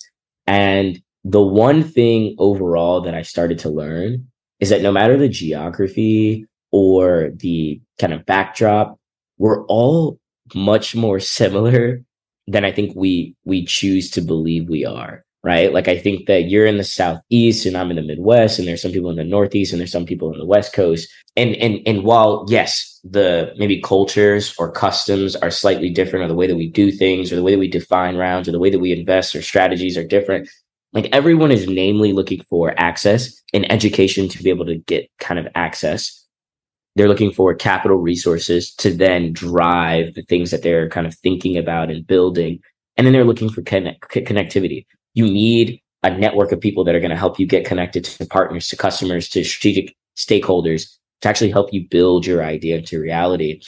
And 0.47 1.01
the 1.23 1.41
one 1.41 1.83
thing 1.83 2.35
overall 2.39 3.01
that 3.01 3.13
I 3.13 3.21
started 3.21 3.59
to 3.59 3.69
learn 3.69 4.27
is 4.59 4.69
that 4.69 4.81
no 4.81 4.91
matter 4.91 5.17
the 5.17 5.29
geography 5.29 6.45
or 6.71 7.31
the 7.35 7.79
kind 7.99 8.13
of 8.13 8.25
backdrop, 8.25 8.99
we're 9.37 9.65
all 9.65 10.19
much 10.53 10.95
more 10.95 11.19
similar 11.19 12.03
than 12.47 12.65
I 12.65 12.71
think 12.71 12.95
we 12.95 13.35
we 13.45 13.65
choose 13.65 14.09
to 14.11 14.21
believe 14.21 14.69
we 14.69 14.85
are. 14.85 15.23
Right. 15.45 15.73
Like 15.73 15.89
I 15.89 15.97
think 15.97 16.27
that 16.27 16.43
you're 16.43 16.65
in 16.65 16.77
the 16.77 16.85
southeast 16.85 17.65
and 17.65 17.75
I'm 17.75 17.89
in 17.89 17.97
the 17.97 18.01
Midwest, 18.01 18.59
and 18.59 18.67
there's 18.67 18.81
some 18.81 18.93
people 18.93 19.09
in 19.09 19.17
the 19.17 19.25
Northeast 19.25 19.73
and 19.73 19.79
there's 19.79 19.91
some 19.91 20.05
people 20.05 20.31
in 20.31 20.39
the 20.39 20.45
West 20.45 20.71
Coast. 20.71 21.09
And 21.35 21.55
and 21.57 21.81
and 21.85 22.03
while 22.03 22.45
yes, 22.47 23.01
the 23.03 23.53
maybe 23.57 23.81
cultures 23.81 24.55
or 24.57 24.71
customs 24.71 25.35
are 25.35 25.51
slightly 25.51 25.89
different, 25.89 26.23
or 26.23 26.27
the 26.29 26.35
way 26.35 26.47
that 26.47 26.55
we 26.55 26.69
do 26.69 26.91
things, 26.91 27.31
or 27.31 27.35
the 27.35 27.43
way 27.43 27.51
that 27.51 27.59
we 27.59 27.67
define 27.67 28.15
rounds, 28.15 28.47
or 28.47 28.53
the 28.53 28.59
way 28.59 28.69
that 28.69 28.79
we 28.79 28.93
invest, 28.93 29.35
or 29.35 29.41
strategies 29.41 29.97
are 29.97 30.07
different. 30.07 30.47
Like 30.93 31.09
everyone 31.11 31.51
is 31.51 31.67
namely 31.67 32.13
looking 32.13 32.41
for 32.49 32.73
access 32.77 33.41
and 33.53 33.69
education 33.69 34.29
to 34.29 34.43
be 34.43 34.49
able 34.49 34.65
to 34.67 34.77
get 34.77 35.09
kind 35.19 35.39
of 35.39 35.47
access 35.55 36.22
they're 36.95 37.07
looking 37.07 37.31
for 37.31 37.53
capital 37.55 37.97
resources 37.97 38.73
to 38.75 38.93
then 38.93 39.33
drive 39.33 40.13
the 40.13 40.23
things 40.23 40.51
that 40.51 40.61
they're 40.61 40.89
kind 40.89 41.07
of 41.07 41.15
thinking 41.15 41.57
about 41.57 41.89
and 41.89 42.05
building. 42.05 42.59
And 42.97 43.07
then 43.07 43.13
they're 43.13 43.23
looking 43.23 43.49
for 43.49 43.61
connect- 43.63 44.11
connectivity. 44.11 44.85
You 45.13 45.25
need 45.25 45.81
a 46.03 46.15
network 46.15 46.51
of 46.51 46.59
people 46.59 46.83
that 46.83 46.95
are 46.95 46.99
going 46.99 47.09
to 47.09 47.17
help 47.17 47.39
you 47.39 47.47
get 47.47 47.65
connected 47.65 48.03
to 48.03 48.25
partners, 48.25 48.67
to 48.67 48.75
customers, 48.75 49.29
to 49.29 49.43
strategic 49.43 49.95
stakeholders 50.15 50.87
to 51.21 51.29
actually 51.29 51.49
help 51.49 51.73
you 51.73 51.87
build 51.87 52.25
your 52.25 52.43
idea 52.43 52.77
into 52.77 52.99
reality. 52.99 53.61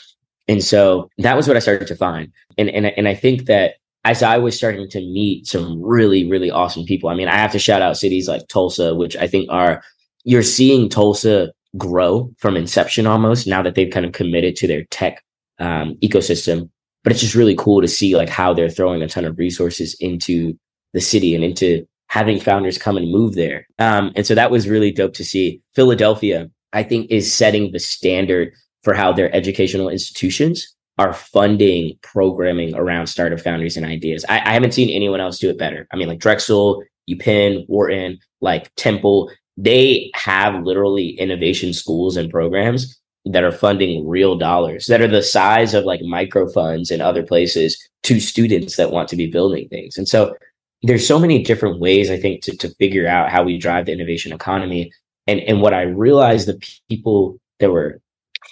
And 0.48 0.64
so 0.64 1.10
that 1.18 1.36
was 1.36 1.48
what 1.48 1.58
I 1.58 1.62
started 1.62 1.88
to 1.88 1.96
find. 1.96 2.32
And, 2.58 2.70
and, 2.70 2.86
and 2.86 3.08
I 3.08 3.16
think 3.16 3.46
that 3.46 3.76
as 4.04 4.22
I 4.22 4.38
was 4.38 4.56
starting 4.56 4.88
to 4.90 5.00
meet 5.00 5.48
some 5.48 5.82
really, 5.82 6.30
really 6.30 6.52
awesome 6.52 6.86
people, 6.86 7.10
I 7.10 7.16
mean, 7.16 7.28
I 7.28 7.38
have 7.38 7.52
to 7.54 7.60
shout 7.60 7.82
out 7.82 7.98
cities 7.98 8.28
like 8.28 8.48
Tulsa, 8.50 8.94
which 8.94 9.16
I 9.18 9.26
think 9.26 9.48
are, 9.50 9.82
you're 10.26 10.44
seeing 10.44 10.90
Tulsa 10.90 11.52
grow 11.78 12.32
from 12.38 12.56
inception 12.56 13.08
almost 13.08 13.48
now 13.48 13.62
that 13.62 13.76
they've 13.76 13.92
kind 13.92 14.06
of 14.06 14.12
committed 14.12 14.56
to 14.58 14.68
their 14.68 14.84
tech 14.86 15.24
um, 15.60 15.96
ecosystem. 16.04 16.70
But 17.04 17.12
it's 17.12 17.22
just 17.22 17.36
really 17.36 17.56
cool 17.56 17.82
to 17.82 17.88
see 17.88 18.16
like 18.16 18.30
how 18.30 18.54
they're 18.54 18.70
throwing 18.70 19.02
a 19.02 19.08
ton 19.08 19.26
of 19.26 19.38
resources 19.38 19.96
into 20.00 20.58
the 20.94 21.02
city 21.02 21.36
and 21.36 21.44
into 21.44 21.86
having 22.08 22.40
founders 22.40 22.78
come 22.78 22.98
and 22.98 23.12
move 23.12 23.36
there. 23.36 23.68
Um, 23.80 24.12
and 24.16 24.26
so 24.26 24.36
that 24.36 24.52
was 24.52 24.68
really 24.68 24.92
dope 24.92 25.14
to 25.16 25.26
see. 25.26 25.62
Philadelphia, 25.76 26.50
I 26.74 26.84
think, 26.84 27.12
is 27.12 27.34
setting 27.34 27.72
the 27.72 27.80
standard 27.80 28.54
for 28.84 28.94
how 28.94 29.12
their 29.12 29.34
educational 29.36 29.90
institutions 29.90 30.76
are 30.98 31.14
funding 31.14 31.98
programming 32.02 32.74
around 32.76 33.08
startup 33.08 33.40
founders 33.40 33.76
and 33.76 33.86
ideas. 33.86 34.24
I, 34.30 34.40
I 34.40 34.54
haven't 34.54 34.74
seen 34.74 34.90
anyone 34.90 35.20
else 35.20 35.40
do 35.40 35.50
it 35.50 35.58
better. 35.58 35.88
I 35.92 35.98
mean, 35.98 36.08
like 36.08 36.20
Drexel, 36.20 36.84
UPenn, 37.10 37.66
Wharton, 37.68 38.20
like 38.40 38.74
Temple, 38.76 39.30
they 39.58 40.12
have 40.14 40.64
literally 40.64 41.10
innovation 41.12 41.74
schools 41.74 42.18
and 42.18 42.30
programs 42.30 43.00
that 43.26 43.44
are 43.44 43.52
funding 43.52 44.08
real 44.08 44.38
dollars 44.38 44.86
that 44.86 45.02
are 45.02 45.08
the 45.08 45.24
size 45.24 45.74
of 45.74 45.84
like 45.84 46.02
micro 46.02 46.48
funds 46.48 46.92
in 46.92 47.02
other 47.02 47.24
places 47.24 47.90
to 48.04 48.20
students 48.20 48.76
that 48.76 48.92
want 48.92 49.10
to 49.10 49.16
be 49.16 49.26
building 49.26 49.68
things. 49.70 49.98
And 49.98 50.08
so 50.08 50.36
there's 50.84 51.08
so 51.08 51.20
many 51.20 51.42
different 51.42 51.80
ways 51.80 52.12
I 52.12 52.20
think 52.20 52.44
to, 52.44 52.56
to 52.58 52.70
figure 52.76 53.08
out 53.08 53.32
how 53.32 53.44
we 53.44 53.58
drive 53.58 53.88
the 53.88 53.94
innovation 53.94 54.32
economy. 54.32 54.92
And 55.28 55.40
and 55.42 55.62
what 55.62 55.74
I 55.74 55.84
realized 55.84 56.48
the 56.48 56.62
people 56.90 57.40
that 57.60 57.72
were 57.72 58.00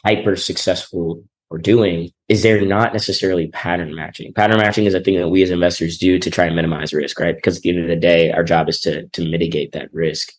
hyper 0.03 0.35
successful 0.35 1.23
were 1.51 1.59
doing 1.59 2.11
is 2.29 2.41
they're 2.41 2.65
not 2.65 2.93
necessarily 2.93 3.47
pattern 3.49 3.93
matching. 3.93 4.33
Pattern 4.33 4.57
matching 4.57 4.85
is 4.85 4.95
a 4.95 4.99
thing 4.99 5.17
that 5.17 5.29
we 5.29 5.43
as 5.43 5.51
investors 5.51 5.99
do 5.99 6.17
to 6.17 6.31
try 6.31 6.45
and 6.45 6.55
minimize 6.55 6.93
risk, 6.93 7.19
right? 7.19 7.35
Because 7.35 7.57
at 7.57 7.61
the 7.61 7.69
end 7.69 7.79
of 7.79 7.87
the 7.87 7.95
day, 7.95 8.31
our 8.31 8.43
job 8.43 8.69
is 8.69 8.79
to 8.81 9.07
to 9.09 9.29
mitigate 9.29 9.73
that 9.73 9.93
risk. 9.93 10.33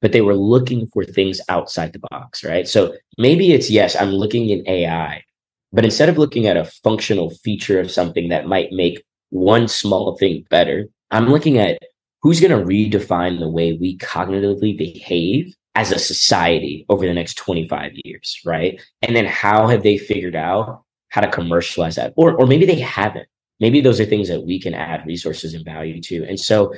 But 0.00 0.12
they 0.12 0.20
were 0.20 0.36
looking 0.36 0.86
for 0.92 1.04
things 1.04 1.40
outside 1.48 1.92
the 1.92 2.00
box, 2.10 2.44
right? 2.44 2.68
So 2.68 2.94
maybe 3.18 3.52
it's 3.52 3.70
yes, 3.70 3.96
I'm 3.96 4.10
looking 4.10 4.48
in 4.48 4.68
AI, 4.68 5.22
but 5.72 5.84
instead 5.84 6.08
of 6.08 6.18
looking 6.18 6.46
at 6.46 6.56
a 6.56 6.70
functional 6.84 7.30
feature 7.30 7.80
of 7.80 7.90
something 7.90 8.28
that 8.28 8.46
might 8.46 8.72
make 8.72 9.02
one 9.30 9.68
small 9.68 10.16
thing 10.16 10.44
better, 10.50 10.86
I'm 11.10 11.28
looking 11.28 11.58
at 11.58 11.78
who's 12.22 12.40
going 12.40 12.56
to 12.56 12.64
redefine 12.64 13.38
the 13.38 13.48
way 13.48 13.72
we 13.72 13.98
cognitively 13.98 14.76
behave 14.76 15.54
as 15.74 15.92
a 15.92 15.98
society 15.98 16.84
over 16.88 17.06
the 17.06 17.14
next 17.14 17.34
25 17.34 17.92
years, 18.04 18.40
right? 18.44 18.80
And 19.02 19.14
then 19.14 19.26
how 19.26 19.68
have 19.68 19.82
they 19.82 19.96
figured 19.96 20.34
out 20.34 20.82
how 21.10 21.20
to 21.20 21.30
commercialize 21.30 21.96
that? 21.96 22.12
Or, 22.16 22.32
or 22.34 22.46
maybe 22.46 22.66
they 22.66 22.80
haven't. 22.80 23.28
Maybe 23.60 23.80
those 23.80 24.00
are 24.00 24.04
things 24.04 24.28
that 24.28 24.44
we 24.44 24.60
can 24.60 24.74
add 24.74 25.06
resources 25.06 25.54
and 25.54 25.64
value 25.64 26.00
to. 26.02 26.24
And 26.24 26.38
so 26.38 26.74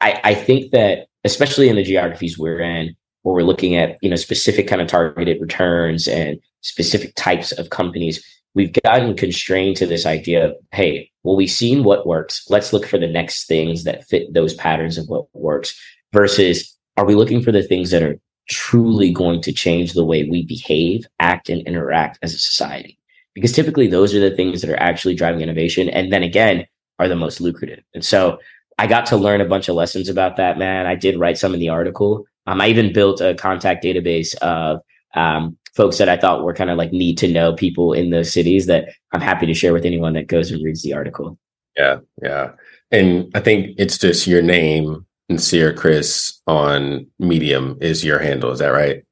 I, 0.00 0.20
I 0.24 0.34
think 0.34 0.72
that, 0.72 1.06
especially 1.24 1.68
in 1.68 1.76
the 1.76 1.82
geographies 1.82 2.38
we're 2.38 2.60
in, 2.60 2.94
where 3.22 3.34
we're 3.34 3.42
looking 3.42 3.76
at, 3.76 3.96
you 4.02 4.10
know, 4.10 4.16
specific 4.16 4.66
kind 4.66 4.82
of 4.82 4.88
targeted 4.88 5.40
returns 5.40 6.08
and 6.08 6.38
specific 6.60 7.14
types 7.14 7.52
of 7.52 7.70
companies, 7.70 8.24
we've 8.54 8.72
gotten 8.82 9.16
constrained 9.16 9.76
to 9.76 9.86
this 9.86 10.06
idea 10.06 10.46
of, 10.46 10.56
hey, 10.72 11.10
well, 11.22 11.36
we've 11.36 11.50
seen 11.50 11.84
what 11.84 12.06
works. 12.06 12.44
Let's 12.48 12.72
look 12.72 12.86
for 12.86 12.98
the 12.98 13.06
next 13.06 13.46
things 13.46 13.84
that 13.84 14.04
fit 14.04 14.32
those 14.34 14.54
patterns 14.54 14.98
of 14.98 15.08
what 15.08 15.26
works 15.34 15.78
versus 16.12 16.76
are 16.96 17.06
we 17.06 17.14
looking 17.14 17.42
for 17.42 17.52
the 17.52 17.62
things 17.62 17.90
that 17.90 18.02
are 18.02 18.18
truly 18.50 19.10
going 19.12 19.40
to 19.42 19.52
change 19.52 19.92
the 19.92 20.04
way 20.04 20.28
we 20.28 20.44
behave, 20.44 21.06
act, 21.20 21.48
and 21.48 21.66
interact 21.66 22.18
as 22.22 22.34
a 22.34 22.38
society? 22.38 22.98
Because 23.34 23.52
typically 23.52 23.86
those 23.86 24.14
are 24.14 24.20
the 24.20 24.36
things 24.36 24.60
that 24.60 24.70
are 24.70 24.80
actually 24.80 25.14
driving 25.14 25.40
innovation. 25.40 25.88
And 25.88 26.12
then 26.12 26.22
again, 26.22 26.66
are 26.98 27.08
the 27.08 27.16
most 27.16 27.40
lucrative. 27.40 27.82
And 27.94 28.04
so 28.04 28.38
I 28.78 28.86
got 28.86 29.06
to 29.06 29.16
learn 29.16 29.40
a 29.40 29.46
bunch 29.46 29.68
of 29.68 29.74
lessons 29.74 30.08
about 30.08 30.36
that, 30.36 30.58
man. 30.58 30.86
I 30.86 30.94
did 30.94 31.18
write 31.18 31.38
some 31.38 31.54
in 31.54 31.60
the 31.60 31.68
article. 31.68 32.24
Um, 32.46 32.60
I 32.60 32.68
even 32.68 32.92
built 32.92 33.20
a 33.20 33.34
contact 33.34 33.84
database 33.84 34.34
of 34.36 34.80
um, 35.14 35.56
folks 35.74 35.98
that 35.98 36.08
I 36.08 36.16
thought 36.16 36.42
were 36.42 36.54
kind 36.54 36.70
of 36.70 36.78
like 36.78 36.92
need 36.92 37.18
to 37.18 37.28
know 37.28 37.54
people 37.54 37.92
in 37.92 38.10
those 38.10 38.32
cities 38.32 38.66
that 38.66 38.88
I'm 39.12 39.20
happy 39.20 39.46
to 39.46 39.54
share 39.54 39.72
with 39.72 39.84
anyone 39.84 40.14
that 40.14 40.26
goes 40.26 40.50
and 40.50 40.62
reads 40.62 40.82
the 40.82 40.94
article. 40.94 41.38
Yeah, 41.76 41.98
yeah. 42.22 42.52
And 42.90 43.30
I 43.34 43.40
think 43.40 43.74
it's 43.78 43.96
just 43.96 44.26
your 44.26 44.42
name 44.42 45.06
and 45.28 45.38
Nassir 45.38 45.76
Criss 45.76 46.40
on 46.46 47.06
Medium 47.18 47.78
is 47.80 48.04
your 48.04 48.18
handle. 48.18 48.50
Is 48.50 48.58
that 48.58 48.68
right? 48.68 49.02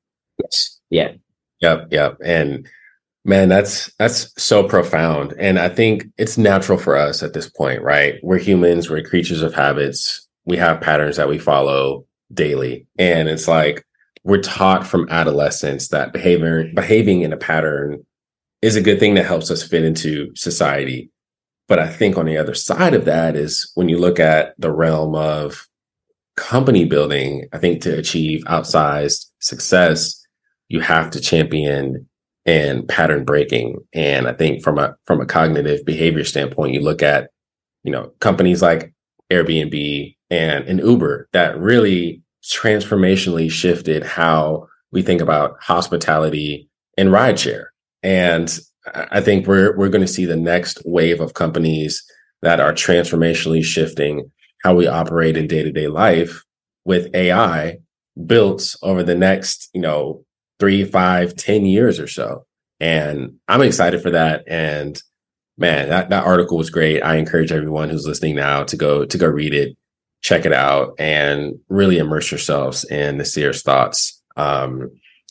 Yes. 0.42 0.78
Yeah. 0.90 1.12
Yep. 1.60 1.88
Yep. 1.90 2.18
And 2.24 2.68
man, 3.24 3.48
that's 3.48 3.92
that's 3.98 4.32
so 4.42 4.64
profound. 4.64 5.34
And 5.38 5.58
I 5.58 5.68
think 5.68 6.06
it's 6.18 6.38
natural 6.38 6.78
for 6.78 6.96
us 6.96 7.22
at 7.22 7.32
this 7.32 7.48
point, 7.48 7.82
right? 7.82 8.14
We're 8.22 8.38
humans, 8.38 8.88
we're 8.88 9.02
creatures 9.02 9.42
of 9.42 9.54
habits. 9.54 10.26
We 10.44 10.56
have 10.56 10.80
patterns 10.80 11.16
that 11.16 11.28
we 11.28 11.38
follow 11.38 12.06
daily. 12.32 12.86
And 12.98 13.28
it's 13.28 13.48
like 13.48 13.84
we're 14.24 14.40
taught 14.40 14.86
from 14.86 15.08
adolescence 15.10 15.88
that 15.88 16.12
behavior 16.12 16.70
behaving 16.74 17.22
in 17.22 17.32
a 17.32 17.36
pattern 17.36 18.04
is 18.62 18.76
a 18.76 18.82
good 18.82 18.98
thing 18.98 19.14
that 19.14 19.26
helps 19.26 19.50
us 19.50 19.62
fit 19.62 19.84
into 19.84 20.34
society. 20.34 21.10
But 21.68 21.78
I 21.78 21.88
think 21.88 22.18
on 22.18 22.26
the 22.26 22.36
other 22.36 22.54
side 22.54 22.94
of 22.94 23.04
that 23.04 23.36
is 23.36 23.70
when 23.74 23.88
you 23.88 23.98
look 23.98 24.18
at 24.18 24.54
the 24.58 24.72
realm 24.72 25.14
of 25.14 25.68
company 26.36 26.84
building, 26.84 27.46
I 27.52 27.58
think 27.58 27.80
to 27.82 27.96
achieve 27.96 28.42
outsized 28.44 29.26
success, 29.38 30.20
you 30.68 30.80
have 30.80 31.10
to 31.10 31.20
champion 31.20 32.08
and 32.46 32.88
pattern 32.88 33.24
breaking. 33.24 33.78
And 33.92 34.26
I 34.26 34.32
think 34.32 34.62
from 34.62 34.78
a 34.78 34.96
from 35.04 35.20
a 35.20 35.26
cognitive 35.26 35.84
behavior 35.84 36.24
standpoint, 36.24 36.74
you 36.74 36.80
look 36.80 37.02
at, 37.02 37.30
you 37.84 37.92
know, 37.92 38.12
companies 38.20 38.62
like 38.62 38.92
Airbnb 39.30 40.16
and, 40.30 40.64
and 40.64 40.80
Uber 40.80 41.28
that 41.32 41.58
really 41.58 42.22
transformationally 42.42 43.50
shifted 43.50 44.04
how 44.04 44.66
we 44.92 45.02
think 45.02 45.20
about 45.20 45.56
hospitality 45.60 46.68
and 46.96 47.10
rideshare. 47.10 47.66
And 48.02 48.58
I 48.94 49.20
think 49.20 49.46
we're 49.46 49.76
we're 49.76 49.88
going 49.88 50.06
to 50.06 50.12
see 50.12 50.24
the 50.24 50.36
next 50.36 50.80
wave 50.84 51.20
of 51.20 51.34
companies 51.34 52.02
that 52.42 52.60
are 52.60 52.72
transformationally 52.72 53.62
shifting 53.62 54.30
how 54.62 54.74
we 54.74 54.86
operate 54.86 55.36
in 55.36 55.46
day-to-day 55.46 55.88
life 55.88 56.42
with 56.84 57.14
AI 57.14 57.78
built 58.26 58.74
over 58.82 59.02
the 59.02 59.14
next, 59.14 59.68
you 59.72 59.80
know, 59.80 60.24
three, 60.60 60.84
five, 60.84 61.34
ten 61.34 61.64
years 61.64 61.98
or 61.98 62.06
so. 62.06 62.46
And 62.78 63.38
I'm 63.48 63.62
excited 63.62 64.02
for 64.02 64.10
that. 64.10 64.44
And 64.46 65.02
man, 65.58 65.88
that, 65.88 66.10
that 66.10 66.24
article 66.24 66.56
was 66.56 66.70
great. 66.70 67.02
I 67.02 67.16
encourage 67.16 67.50
everyone 67.50 67.90
who's 67.90 68.06
listening 68.06 68.36
now 68.36 68.64
to 68.64 68.76
go 68.76 69.04
to 69.04 69.18
go 69.18 69.26
read 69.26 69.54
it 69.54 69.76
check 70.22 70.44
it 70.44 70.52
out 70.52 70.94
and 70.98 71.58
really 71.68 71.98
immerse 71.98 72.30
yourselves 72.30 72.84
in 72.84 73.16
Nassir's 73.16 73.62
thoughts. 73.62 74.22
Um, 74.36 74.90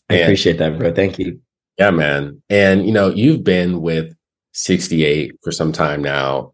I 0.09 0.15
appreciate 0.15 0.57
that, 0.57 0.77
bro. 0.77 0.93
Thank 0.93 1.19
you. 1.19 1.39
Yeah, 1.77 1.91
man. 1.91 2.41
And 2.49 2.85
you 2.85 2.91
know, 2.91 3.09
you've 3.09 3.43
been 3.43 3.81
with 3.81 4.15
68 4.53 5.33
for 5.43 5.51
some 5.51 5.71
time 5.71 6.01
now, 6.01 6.53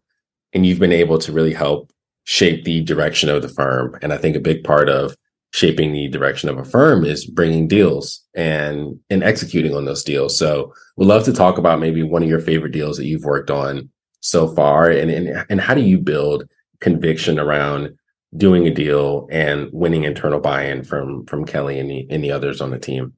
and 0.52 0.66
you've 0.66 0.78
been 0.78 0.92
able 0.92 1.18
to 1.18 1.32
really 1.32 1.54
help 1.54 1.90
shape 2.24 2.64
the 2.64 2.82
direction 2.82 3.28
of 3.28 3.42
the 3.42 3.48
firm. 3.48 3.96
And 4.02 4.12
I 4.12 4.18
think 4.18 4.36
a 4.36 4.40
big 4.40 4.64
part 4.64 4.88
of 4.88 5.16
shaping 5.56 5.90
the 5.90 6.06
direction 6.08 6.50
of 6.50 6.58
a 6.58 6.64
firm 6.64 7.02
is 7.02 7.24
bringing 7.24 7.66
deals 7.66 8.22
and 8.34 9.00
and 9.08 9.24
executing 9.24 9.74
on 9.74 9.86
those 9.86 10.04
deals. 10.04 10.38
So 10.38 10.74
we'd 10.96 11.06
love 11.06 11.24
to 11.24 11.32
talk 11.32 11.56
about 11.56 11.80
maybe 11.80 12.02
one 12.02 12.22
of 12.22 12.28
your 12.28 12.40
favorite 12.40 12.72
deals 12.72 12.98
that 12.98 13.06
you've 13.06 13.24
worked 13.24 13.50
on 13.50 13.88
so 14.20 14.48
far, 14.54 14.90
and 14.90 15.10
and 15.10 15.46
and 15.48 15.58
how 15.58 15.72
do 15.72 15.80
you 15.80 15.98
build 15.98 16.44
conviction 16.80 17.38
around 17.38 17.96
doing 18.36 18.66
a 18.66 18.70
deal 18.70 19.26
and 19.30 19.70
winning 19.72 20.04
internal 20.04 20.40
buy-in 20.40 20.84
from 20.84 21.24
from 21.24 21.46
Kelli 21.46 21.80
and 21.80 21.88
the 21.88 22.06
and 22.10 22.22
the 22.22 22.32
others 22.32 22.60
on 22.60 22.70
the 22.70 22.78
team. 22.78 23.14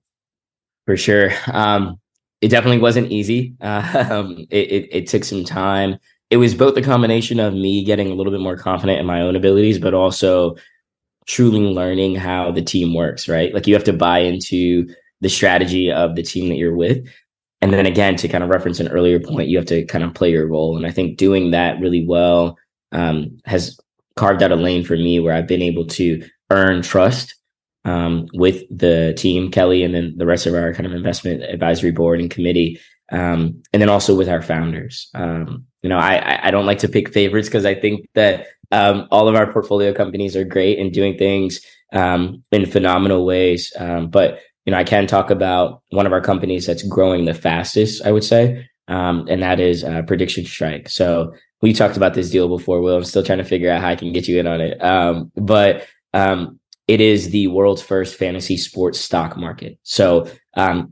For 0.87 0.96
sure, 0.96 1.33
um, 1.48 1.98
it 2.40 2.48
definitely 2.48 2.79
wasn't 2.79 3.11
easy. 3.11 3.57
Uh, 3.61 4.35
it, 4.51 4.70
it, 4.70 4.88
it 4.92 5.07
took 5.09 5.24
some 5.24 5.44
time. 5.44 5.98
It 6.31 6.37
was 6.37 6.55
both 6.55 6.77
a 6.77 6.83
combination 6.83 7.40
of 7.40 7.53
me 7.53 7.83
getting 7.83 8.12
a 8.12 8.14
little 8.14 8.31
bit 8.31 8.40
more 8.40 8.57
confident 8.57 9.01
in 9.01 9.07
my 9.07 9.22
own 9.22 9.35
abilities, 9.35 9.81
but 9.81 9.92
also 9.92 10.55
truly 11.29 11.61
learning 11.61 12.17
how 12.17 12.51
the 12.51 12.62
team 12.62 12.95
works. 12.95 13.29
Right, 13.29 13.55
like 13.55 13.69
you 13.69 13.75
have 13.75 13.85
to 13.85 13.93
buy 13.93 14.19
into 14.21 14.88
the 15.21 15.29
strategy 15.29 15.93
of 15.93 16.17
the 16.17 16.23
team 16.23 16.49
that 16.49 16.57
you're 16.57 16.77
with. 16.77 17.07
And 17.61 17.73
then 17.73 17.87
again, 17.87 18.17
to 18.17 18.29
kind 18.29 18.45
of 18.45 18.51
reference 18.51 18.79
an 18.81 18.88
earlier 18.88 19.19
point, 19.19 19.49
you 19.49 19.57
have 19.57 19.67
to 19.67 19.85
kind 19.87 20.05
of 20.05 20.14
play 20.14 20.31
your 20.31 20.47
role. 20.47 20.77
And 20.77 20.87
I 20.87 20.93
think 20.93 21.19
doing 21.19 21.51
that 21.51 21.81
really 21.81 22.07
well 22.07 22.57
um, 22.93 23.37
has 23.45 23.79
carved 24.17 24.43
out 24.43 24.53
a 24.53 24.57
lane 24.57 24.85
for 24.85 24.95
me 24.97 25.21
where 25.21 25.35
I've 25.35 25.49
been 25.49 25.62
able 25.62 25.87
to 25.87 26.25
earn 26.51 26.83
trust 26.83 27.35
um, 27.85 28.29
with 28.35 28.64
the 28.71 29.14
team, 29.17 29.51
Kelli, 29.51 29.85
and 29.85 29.95
then 29.95 30.14
the 30.17 30.27
rest 30.27 30.47
of 30.47 30.55
our 30.55 30.73
kind 30.73 30.87
of 30.87 30.93
investment 30.93 31.43
advisory 31.43 31.91
board 31.91 32.21
and 32.21 32.31
committee, 32.31 32.79
um, 33.11 33.62
and 33.73 33.81
then 33.81 33.88
also 33.88 34.14
with 34.14 34.29
our 34.29 34.43
founders. 34.43 35.09
Um, 35.14 35.64
you 35.83 35.88
know, 35.88 35.99
I 35.99 36.47
I 36.47 36.51
don't 36.51 36.67
like 36.67 36.81
to 36.81 36.88
pick 36.88 37.12
favorites 37.12 37.49
because 37.49 37.64
I 37.64 37.75
think 37.75 38.07
that 38.14 38.49
um, 38.72 39.09
all 39.11 39.28
of 39.28 39.35
our 39.35 39.52
portfolio 39.52 39.92
companies 39.92 40.37
are 40.37 40.44
great 40.44 40.78
and 40.78 40.92
doing 40.92 41.16
things 41.16 41.61
um, 41.92 42.42
in 42.52 42.66
phenomenal 42.66 43.24
ways. 43.24 43.72
Um, 43.78 44.11
but 44.11 44.40
you 44.64 44.72
know, 44.72 44.78
I 44.78 44.85
can 44.85 45.07
talk 45.07 45.31
about 45.31 45.83
one 45.90 46.07
of 46.07 46.12
our 46.12 46.20
companies 46.20 46.66
that's 46.66 46.83
growing 46.83 47.24
the 47.24 47.35
fastest, 47.35 48.04
I 48.04 48.12
would 48.12 48.24
say, 48.24 48.68
um, 48.88 49.26
and 49.28 49.42
that 49.42 49.61
is 49.61 49.83
uh, 49.83 50.02
Prediction 50.02 50.44
Strike. 50.44 50.90
So 50.90 51.33
we 51.62 51.72
talked 51.72 51.96
about 51.96 52.14
this 52.14 52.31
deal 52.31 52.48
before. 52.48 52.81
Will 52.81 52.96
I'm 52.96 53.04
still 53.04 53.22
trying 53.22 53.38
to 53.38 53.44
figure 53.44 53.70
out 53.70 53.81
how 53.81 53.88
I 53.88 53.96
can 53.96 54.12
get 54.12 54.28
you 54.28 54.38
in 54.38 54.46
on 54.46 54.61
it, 54.61 54.83
um, 54.83 55.33
but 55.37 55.87
um, 56.12 56.61
it 56.87 57.00
is 57.00 57.31
the 57.31 57.46
world's 57.48 57.83
first 57.83 58.16
fantasy 58.16 58.57
sports 58.57 59.00
stock 59.00 59.37
market. 59.37 59.78
So 59.85 60.28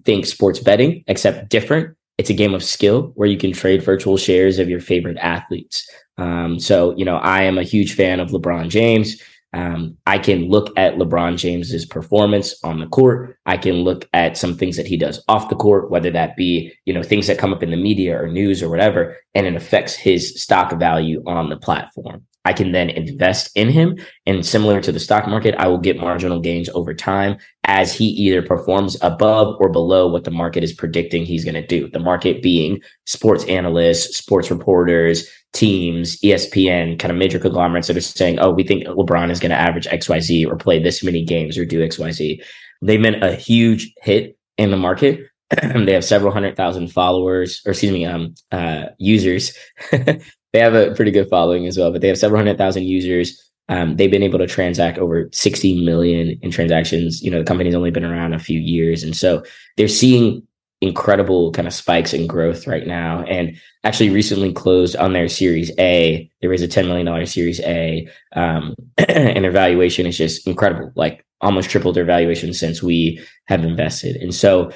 think 0.05 0.27
sports 0.27 0.61
betting, 0.61 1.05
except 1.07 1.51
different. 1.51 1.97
It's 2.19 2.31
a 2.31 2.35
game 2.35 2.55
of 2.55 2.65
skill 2.65 3.13
where 3.15 3.29
you 3.29 3.37
can 3.37 3.53
trade 3.53 3.83
virtual 3.83 4.17
shares 4.17 4.59
of 4.59 4.71
your 4.71 4.81
favorite 4.81 5.19
athletes. 5.19 5.87
Um, 6.19 6.59
so, 6.59 6.97
you 6.97 7.05
know, 7.05 7.17
I 7.17 7.43
am 7.43 7.59
a 7.59 7.63
huge 7.63 7.95
fan 7.95 8.21
of 8.21 8.31
LeBron 8.31 8.69
James. 8.69 9.21
Um, 9.53 9.97
I 10.07 10.19
can 10.19 10.51
look 10.51 10.71
at 10.77 10.97
LeBron 10.97 11.39
James's 11.39 11.87
performance 11.87 12.55
on 12.63 12.79
the 12.79 12.87
court. 12.87 13.39
I 13.47 13.57
can 13.57 13.77
look 13.77 14.07
at 14.13 14.37
some 14.37 14.57
things 14.57 14.77
that 14.77 14.87
he 14.87 14.97
does 14.97 15.23
off 15.29 15.49
the 15.49 15.57
court, 15.57 15.91
whether 15.91 16.11
that 16.11 16.37
be, 16.37 16.73
you 16.85 16.93
know, 16.93 17.03
things 17.03 17.27
that 17.27 17.39
come 17.39 17.55
up 17.55 17.63
in 17.63 17.71
the 17.71 17.77
media 17.77 18.21
or 18.21 18.27
news 18.27 18.63
or 18.63 18.69
whatever, 18.69 19.17
and 19.35 19.47
it 19.47 19.57
affects 19.57 19.95
his 19.95 20.43
stock 20.43 20.73
value 20.79 21.23
on 21.27 21.49
the 21.49 21.57
platform. 21.57 22.27
I 22.47 22.53
can 22.53 22.71
then 22.71 22.91
invest 22.91 23.51
in 23.57 23.69
him. 23.69 23.99
And 24.25 24.47
similar 24.47 24.81
to 24.81 24.93
the 24.93 25.01
stock 25.01 25.27
market, 25.27 25.57
I 25.59 25.67
will 25.67 25.79
get 25.79 25.99
marginal 25.99 26.41
gains 26.41 26.69
over 26.71 26.95
time 26.95 27.39
as 27.65 27.93
he 27.93 28.05
either 28.07 28.41
performs 28.41 28.97
above 29.03 29.57
or 29.59 29.69
below 29.69 30.07
what 30.07 30.23
the 30.23 30.31
market 30.31 30.63
is 30.63 30.73
predicting 30.73 31.27
he's 31.27 31.45
going 31.45 31.57
to 31.57 31.67
do. 31.67 31.91
The 31.91 31.99
market 31.99 32.43
being 32.43 32.81
sports 33.05 33.45
analysts, 33.47 34.17
sports 34.17 34.49
reporters, 34.49 35.29
teams, 35.53 36.21
ESPN, 36.21 37.01
kind 37.01 37.11
of 37.11 37.19
major 37.19 37.41
conglomerates 37.41 37.89
that 37.89 37.97
are 37.97 38.01
saying, 38.01 38.39
oh, 38.39 38.53
we 38.53 38.63
think 38.63 38.85
LeBron 38.85 39.33
is 39.33 39.41
going 39.41 39.51
to 39.51 39.61
average 39.61 39.89
XYZ 39.89 40.47
or 40.47 40.55
play 40.55 40.81
this 40.81 41.03
many 41.03 41.25
games 41.25 41.59
or 41.59 41.65
do 41.65 41.85
XYZ. 41.85 42.41
They 42.81 42.97
meant 42.97 43.25
a 43.25 43.35
huge 43.35 43.93
hit 44.03 44.39
in 44.57 44.71
the 44.71 44.77
market. 44.77 45.21
they 45.63 45.93
have 45.93 46.05
several 46.05 46.33
hundred 46.33 46.57
thousand 46.57 46.93
followers, 46.93 47.61
or 47.67 47.73
excuse 47.73 47.93
me, 47.93 48.05
um, 48.05 48.35
uh, 48.53 48.87
users 48.99 49.53
they 50.53 50.61
have 50.61 50.75
a 50.75 50.95
pretty 50.95 51.11
good 51.11 51.29
following 51.29 51.67
as 51.67 51.79
well, 51.79 51.91
but 51.93 52.01
they 52.01 52.09
have 52.09 52.19
several 52.19 52.39
hundred 52.39 52.59
thousand 52.59 52.85
users. 52.85 53.43
Um, 53.69 53.97
they've 53.97 54.11
been 54.11 54.23
able 54.23 54.39
to 54.39 54.47
transact 54.47 54.99
over 54.99 55.29
60 55.33 55.85
million 55.85 56.39
in 56.41 56.51
transactions. 56.51 57.23
You 57.23 57.31
know, 57.31 57.39
the 57.39 57.45
company's 57.45 57.75
only 57.75 57.91
been 57.91 58.05
around 58.05 58.33
a 58.33 58.39
few 58.39 58.61
years. 58.61 59.03
And 59.03 59.17
so 59.17 59.43
they're 59.77 59.89
seeing 59.89 60.47
incredible 60.81 61.53
kind 61.53 61.67
of 61.67 61.75
spikes 61.75 62.13
in 62.13 62.27
growth 62.27 62.67
right 62.67 62.87
now. 62.87 63.25
And 63.25 63.57
actually 63.83 64.11
recently 64.11 64.53
closed 64.53 64.95
on 64.97 65.13
their 65.13 65.29
series 65.29 65.73
A. 65.79 66.31
There 66.43 66.53
is 66.53 66.63
a 66.63 66.69
$10 66.69 66.87
million 66.87 67.27
series 67.27 67.61
A. 67.61 68.09
Um, 68.35 68.75
and 68.99 69.45
their 69.45 69.51
valuation 69.51 70.07
is 70.07 70.17
just 70.17 70.47
incredible, 70.47 70.93
like 70.95 71.25
almost 71.41 71.71
tripled 71.71 71.97
their 71.97 72.05
valuation 72.05 72.53
since 72.53 72.83
we 72.83 73.21
have 73.47 73.65
invested. 73.65 74.17
And 74.17 74.35
so 74.35 74.71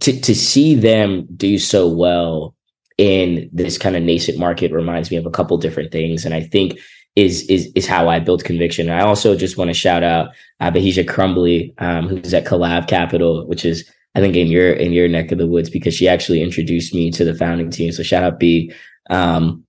to, 0.00 0.20
to 0.20 0.34
see 0.34 0.74
them 0.74 1.26
do 1.36 1.58
so 1.58 1.88
well 1.88 2.54
in 2.98 3.48
this 3.52 3.78
kind 3.78 3.96
of 3.96 4.02
nascent 4.02 4.38
market 4.38 4.72
reminds 4.72 5.10
me 5.10 5.16
of 5.16 5.26
a 5.26 5.30
couple 5.30 5.56
different 5.58 5.90
things. 5.90 6.24
And 6.24 6.34
I 6.34 6.42
think 6.42 6.78
is 7.16 7.42
is 7.48 7.70
is 7.74 7.86
how 7.86 8.08
I 8.08 8.18
built 8.18 8.44
conviction. 8.44 8.88
And 8.88 9.00
I 9.00 9.04
also 9.04 9.36
just 9.36 9.56
want 9.56 9.70
to 9.70 9.74
shout 9.74 10.02
out 10.02 10.30
uh, 10.60 10.70
Bahija 10.70 11.06
Crumbly, 11.06 11.74
um, 11.78 12.08
who's 12.08 12.34
at 12.34 12.44
Collab 12.44 12.88
Capital, 12.88 13.46
which 13.46 13.64
is 13.64 13.88
I 14.14 14.20
think 14.20 14.36
in 14.36 14.48
your 14.48 14.72
in 14.72 14.92
your 14.92 15.08
neck 15.08 15.32
of 15.32 15.38
the 15.38 15.46
woods 15.46 15.70
because 15.70 15.94
she 15.94 16.08
actually 16.08 16.42
introduced 16.42 16.94
me 16.94 17.10
to 17.12 17.24
the 17.24 17.34
founding 17.34 17.70
team. 17.70 17.92
So 17.92 18.02
shout 18.02 18.24
out 18.24 18.40
B. 18.40 18.72
Um, 19.10 19.64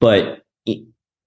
but 0.00 0.42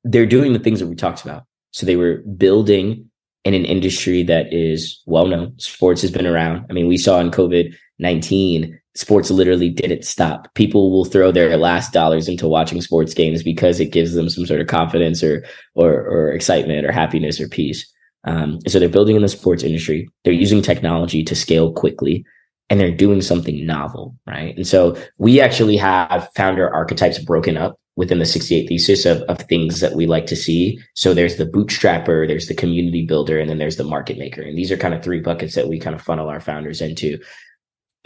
they're 0.03 0.25
doing 0.25 0.53
the 0.53 0.59
things 0.59 0.79
that 0.79 0.87
we 0.87 0.95
talked 0.95 1.23
about. 1.23 1.43
So 1.71 1.85
they 1.85 1.95
were 1.95 2.17
building 2.37 3.09
in 3.43 3.53
an 3.53 3.65
industry 3.65 4.23
that 4.23 4.51
is 4.53 5.01
well 5.05 5.27
known. 5.27 5.57
Sports 5.59 6.01
has 6.01 6.11
been 6.11 6.27
around. 6.27 6.65
I 6.69 6.73
mean, 6.73 6.87
we 6.87 6.97
saw 6.97 7.19
in 7.19 7.31
COVID 7.31 7.75
19 7.99 8.79
sports 8.95 9.31
literally 9.31 9.69
didn't 9.69 10.05
stop. 10.05 10.53
People 10.53 10.91
will 10.91 11.05
throw 11.05 11.31
their 11.31 11.55
last 11.57 11.93
dollars 11.93 12.27
into 12.27 12.47
watching 12.47 12.81
sports 12.81 13.13
games 13.13 13.43
because 13.43 13.79
it 13.79 13.91
gives 13.91 14.13
them 14.13 14.29
some 14.29 14.45
sort 14.45 14.61
of 14.61 14.67
confidence 14.67 15.23
or 15.23 15.45
or, 15.75 15.93
or 15.93 16.31
excitement 16.31 16.85
or 16.85 16.91
happiness 16.91 17.39
or 17.39 17.47
peace. 17.47 17.91
Um, 18.25 18.59
so 18.67 18.79
they're 18.79 18.89
building 18.89 19.15
in 19.15 19.21
the 19.21 19.27
sports 19.27 19.63
industry. 19.63 20.07
They're 20.23 20.33
using 20.33 20.61
technology 20.61 21.23
to 21.23 21.35
scale 21.35 21.71
quickly, 21.73 22.25
and 22.69 22.79
they're 22.79 22.95
doing 22.95 23.21
something 23.21 23.65
novel, 23.65 24.15
right? 24.27 24.55
And 24.55 24.67
so 24.67 24.97
we 25.17 25.41
actually 25.41 25.77
have 25.77 26.29
founder 26.35 26.71
archetypes 26.73 27.19
broken 27.19 27.57
up 27.57 27.77
within 27.97 28.19
the 28.19 28.25
68 28.25 28.67
thesis 28.67 29.05
of, 29.05 29.21
of 29.23 29.39
things 29.39 29.79
that 29.81 29.93
we 29.95 30.05
like 30.05 30.25
to 30.27 30.35
see. 30.35 30.79
So 30.93 31.13
there's 31.13 31.35
the 31.35 31.45
bootstrapper, 31.45 32.27
there's 32.27 32.47
the 32.47 32.55
community 32.55 33.05
builder, 33.05 33.39
and 33.39 33.49
then 33.49 33.57
there's 33.57 33.75
the 33.75 33.83
market 33.83 34.17
maker. 34.17 34.41
And 34.41 34.57
these 34.57 34.71
are 34.71 34.77
kind 34.77 34.93
of 34.93 35.03
three 35.03 35.19
buckets 35.19 35.55
that 35.55 35.67
we 35.67 35.79
kind 35.79 35.95
of 35.95 36.01
funnel 36.01 36.29
our 36.29 36.39
founders 36.39 36.79
into 36.79 37.19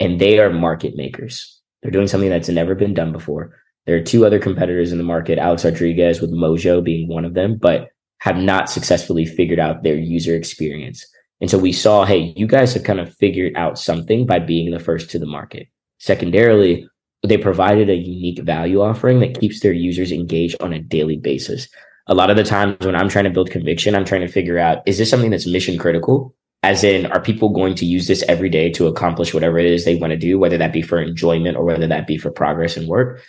and 0.00 0.20
they 0.20 0.38
are 0.38 0.50
market 0.50 0.96
makers. 0.96 1.60
They're 1.82 1.90
doing 1.90 2.08
something 2.08 2.30
that's 2.30 2.48
never 2.48 2.74
been 2.74 2.94
done 2.94 3.12
before. 3.12 3.56
There 3.86 3.96
are 3.96 4.02
two 4.02 4.26
other 4.26 4.38
competitors 4.38 4.92
in 4.92 4.98
the 4.98 5.04
market, 5.04 5.38
Alex 5.38 5.64
Rodriguez 5.64 6.20
with 6.20 6.32
Mojo 6.32 6.82
being 6.82 7.08
one 7.08 7.24
of 7.24 7.34
them, 7.34 7.56
but 7.56 7.90
have 8.18 8.36
not 8.36 8.68
successfully 8.68 9.24
figured 9.24 9.60
out 9.60 9.82
their 9.82 9.96
user 9.96 10.34
experience. 10.34 11.06
And 11.40 11.50
so 11.50 11.58
we 11.58 11.72
saw, 11.72 12.04
hey, 12.04 12.32
you 12.36 12.46
guys 12.46 12.74
have 12.74 12.82
kind 12.82 12.98
of 12.98 13.14
figured 13.14 13.54
out 13.56 13.78
something 13.78 14.26
by 14.26 14.38
being 14.38 14.70
the 14.70 14.80
first 14.80 15.10
to 15.10 15.18
the 15.18 15.26
market. 15.26 15.68
Secondarily, 15.98 16.88
they 17.22 17.36
provided 17.36 17.90
a 17.90 17.94
unique 17.94 18.40
value 18.40 18.80
offering 18.80 19.20
that 19.20 19.38
keeps 19.38 19.60
their 19.60 19.72
users 19.72 20.12
engaged 20.12 20.56
on 20.60 20.72
a 20.72 20.80
daily 20.80 21.16
basis. 21.16 21.68
A 22.08 22.14
lot 22.14 22.30
of 22.30 22.36
the 22.36 22.44
times 22.44 22.84
when 22.84 22.94
I'm 22.94 23.08
trying 23.08 23.24
to 23.24 23.30
build 23.30 23.50
conviction, 23.50 23.94
I'm 23.94 24.04
trying 24.04 24.20
to 24.20 24.28
figure 24.28 24.58
out 24.58 24.82
is 24.86 24.98
this 24.98 25.10
something 25.10 25.30
that's 25.30 25.46
mission 25.46 25.78
critical 25.78 26.34
as 26.62 26.82
in 26.82 27.06
are 27.06 27.20
people 27.20 27.50
going 27.50 27.74
to 27.76 27.86
use 27.86 28.06
this 28.06 28.24
every 28.28 28.48
day 28.48 28.70
to 28.70 28.86
accomplish 28.86 29.32
whatever 29.32 29.58
it 29.58 29.66
is 29.66 29.84
they 29.84 29.96
want 29.96 30.10
to 30.10 30.16
do 30.16 30.38
whether 30.38 30.58
that 30.58 30.72
be 30.72 30.82
for 30.82 31.00
enjoyment 31.00 31.56
or 31.56 31.64
whether 31.64 31.86
that 31.86 32.06
be 32.06 32.18
for 32.18 32.30
progress 32.30 32.76
and 32.76 32.88
work? 32.88 33.22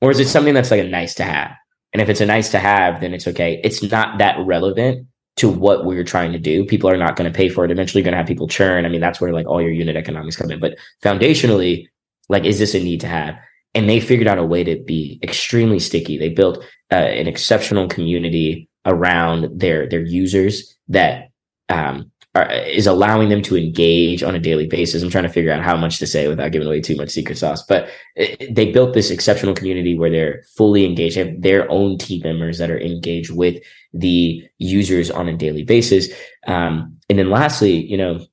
Or 0.00 0.10
is 0.10 0.20
it 0.20 0.28
something 0.28 0.54
that's 0.54 0.70
like 0.70 0.84
a 0.84 0.88
nice 0.88 1.14
to 1.14 1.24
have? 1.24 1.52
And 1.92 2.02
if 2.02 2.08
it's 2.08 2.20
a 2.20 2.26
nice 2.26 2.50
to 2.50 2.58
have 2.58 3.00
then 3.00 3.14
it's 3.14 3.28
okay. 3.28 3.60
It's 3.64 3.82
not 3.82 4.18
that 4.18 4.36
relevant 4.44 5.06
to 5.36 5.48
what 5.48 5.86
we're 5.86 6.04
trying 6.04 6.32
to 6.32 6.38
do. 6.38 6.64
People 6.64 6.90
are 6.90 6.96
not 6.96 7.16
going 7.16 7.30
to 7.30 7.36
pay 7.36 7.48
for 7.48 7.64
it. 7.64 7.70
Eventually 7.70 8.00
you're 8.00 8.04
going 8.04 8.12
to 8.12 8.18
have 8.18 8.26
people 8.26 8.48
churn. 8.48 8.84
I 8.84 8.88
mean 8.88 9.00
that's 9.00 9.20
where 9.20 9.32
like 9.32 9.46
all 9.46 9.62
your 9.62 9.70
unit 9.70 9.96
economics 9.96 10.36
come 10.36 10.50
in. 10.50 10.60
But 10.60 10.76
foundationally 11.02 11.86
like 12.28 12.44
is 12.44 12.58
this 12.58 12.74
a 12.74 12.80
need 12.82 13.00
to 13.00 13.08
have? 13.08 13.36
And 13.74 13.88
they 13.88 14.00
figured 14.00 14.28
out 14.28 14.38
a 14.38 14.44
way 14.44 14.64
to 14.64 14.82
be 14.82 15.18
extremely 15.22 15.78
sticky. 15.78 16.18
They 16.18 16.28
built 16.28 16.62
uh, 16.90 16.96
an 16.96 17.26
exceptional 17.26 17.88
community 17.88 18.68
around 18.84 19.48
their 19.58 19.88
their 19.88 20.04
users 20.04 20.76
that 20.88 21.28
um, 21.68 22.10
are, 22.34 22.50
is 22.50 22.86
allowing 22.86 23.28
them 23.28 23.42
to 23.42 23.56
engage 23.56 24.22
on 24.22 24.34
a 24.34 24.40
daily 24.40 24.66
basis. 24.66 25.02
I'm 25.02 25.10
trying 25.10 25.24
to 25.24 25.30
figure 25.30 25.52
out 25.52 25.62
how 25.62 25.76
much 25.76 25.98
to 25.98 26.06
say 26.06 26.28
without 26.28 26.52
giving 26.52 26.66
away 26.66 26.80
too 26.80 26.96
much 26.96 27.10
secret 27.10 27.36
sauce. 27.38 27.62
But 27.62 27.90
it, 28.16 28.54
they 28.54 28.72
built 28.72 28.94
this 28.94 29.10
exceptional 29.10 29.54
community 29.54 29.98
where 29.98 30.10
they're 30.10 30.42
fully 30.56 30.84
engaged. 30.84 31.16
They 31.16 31.26
have 31.26 31.42
their 31.42 31.70
own 31.70 31.98
team 31.98 32.22
members 32.22 32.58
that 32.58 32.70
are 32.70 32.80
engaged 32.80 33.30
with 33.30 33.62
the 33.92 34.42
users 34.58 35.10
on 35.10 35.28
a 35.28 35.36
daily 35.36 35.64
basis. 35.64 36.08
Um, 36.46 36.96
and 37.10 37.18
then 37.18 37.30
lastly, 37.30 37.84
you 37.84 37.96
know, 37.96 38.24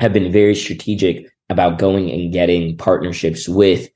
have 0.00 0.12
been 0.12 0.30
very 0.30 0.54
strategic 0.54 1.26
about 1.50 1.78
going 1.78 2.10
and 2.10 2.32
getting 2.32 2.76
partnerships 2.76 3.48
with 3.48 3.88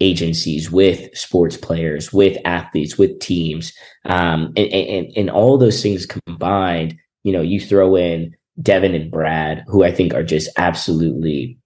agencies, 0.00 0.70
with 0.70 1.16
sports 1.16 1.56
players, 1.56 2.12
with 2.12 2.36
athletes, 2.44 2.98
with 2.98 3.18
teams, 3.20 3.72
um, 4.04 4.52
and, 4.56 4.68
and 4.72 5.12
and 5.16 5.30
all 5.30 5.56
those 5.56 5.82
things 5.82 6.06
combined. 6.06 6.96
You 7.24 7.32
know, 7.32 7.40
you 7.40 7.60
throw 7.60 7.96
in 7.96 8.35
Devin 8.60 8.94
and 8.94 9.10
Brad, 9.10 9.64
who 9.66 9.84
I 9.84 9.92
think 9.92 10.14
are 10.14 10.22
just 10.22 10.48
absolutely 10.56 11.58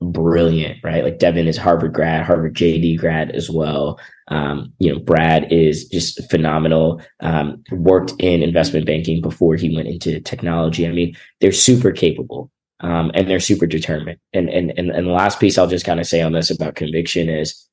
brilliant, 0.00 0.78
right? 0.84 1.04
Like 1.04 1.18
Devin 1.18 1.48
is 1.48 1.56
Harvard 1.56 1.92
grad, 1.92 2.24
Harvard 2.24 2.54
JD 2.54 2.98
grad 2.98 3.32
as 3.32 3.50
well. 3.50 3.98
Um, 4.28 4.72
you 4.78 4.92
know, 4.92 5.00
Brad 5.00 5.52
is 5.52 5.88
just 5.88 6.30
phenomenal. 6.30 7.02
Um, 7.20 7.62
worked 7.72 8.12
in 8.18 8.42
investment 8.42 8.86
banking 8.86 9.20
before 9.20 9.56
he 9.56 9.74
went 9.74 9.88
into 9.88 10.20
technology. 10.20 10.86
I 10.86 10.92
mean, 10.92 11.16
they're 11.40 11.52
super 11.52 11.92
capable. 11.92 12.50
Um, 12.80 13.10
and 13.14 13.28
they're 13.28 13.40
super 13.40 13.66
determined. 13.66 14.20
And, 14.32 14.48
and 14.48 14.72
and 14.78 14.90
and 14.90 15.08
the 15.08 15.12
last 15.12 15.40
piece 15.40 15.58
I'll 15.58 15.66
just 15.66 15.84
kind 15.84 15.98
of 15.98 16.06
say 16.06 16.22
on 16.22 16.32
this 16.32 16.48
about 16.48 16.76
conviction 16.76 17.28
is, 17.28 17.68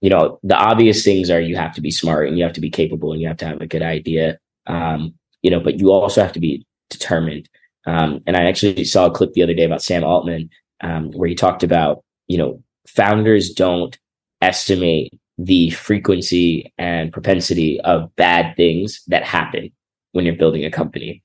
you 0.00 0.08
know, 0.08 0.38
the 0.44 0.54
obvious 0.54 1.04
things 1.04 1.30
are 1.30 1.40
you 1.40 1.56
have 1.56 1.74
to 1.74 1.80
be 1.80 1.90
smart 1.90 2.28
and 2.28 2.38
you 2.38 2.44
have 2.44 2.52
to 2.52 2.60
be 2.60 2.70
capable 2.70 3.12
and 3.12 3.20
you 3.20 3.26
have 3.26 3.38
to 3.38 3.46
have 3.46 3.60
a 3.60 3.66
good 3.66 3.82
idea. 3.82 4.38
Um, 4.68 5.14
you 5.42 5.50
know, 5.50 5.58
but 5.58 5.80
you 5.80 5.90
also 5.90 6.22
have 6.22 6.32
to 6.34 6.40
be 6.40 6.64
determined. 6.90 7.48
Um, 7.86 8.20
and 8.26 8.36
I 8.36 8.44
actually 8.44 8.84
saw 8.84 9.06
a 9.06 9.10
clip 9.10 9.32
the 9.32 9.42
other 9.42 9.54
day 9.54 9.64
about 9.64 9.82
Sam 9.82 10.04
Altman 10.04 10.50
um, 10.80 11.10
where 11.12 11.28
he 11.28 11.34
talked 11.34 11.62
about, 11.62 12.04
you 12.26 12.36
know, 12.36 12.62
founders 12.86 13.50
don't 13.50 13.96
estimate 14.42 15.12
the 15.38 15.70
frequency 15.70 16.72
and 16.78 17.12
propensity 17.12 17.80
of 17.82 18.14
bad 18.16 18.56
things 18.56 19.02
that 19.06 19.24
happen 19.24 19.70
when 20.12 20.24
you're 20.24 20.34
building 20.34 20.64
a 20.64 20.70
company 20.70 21.22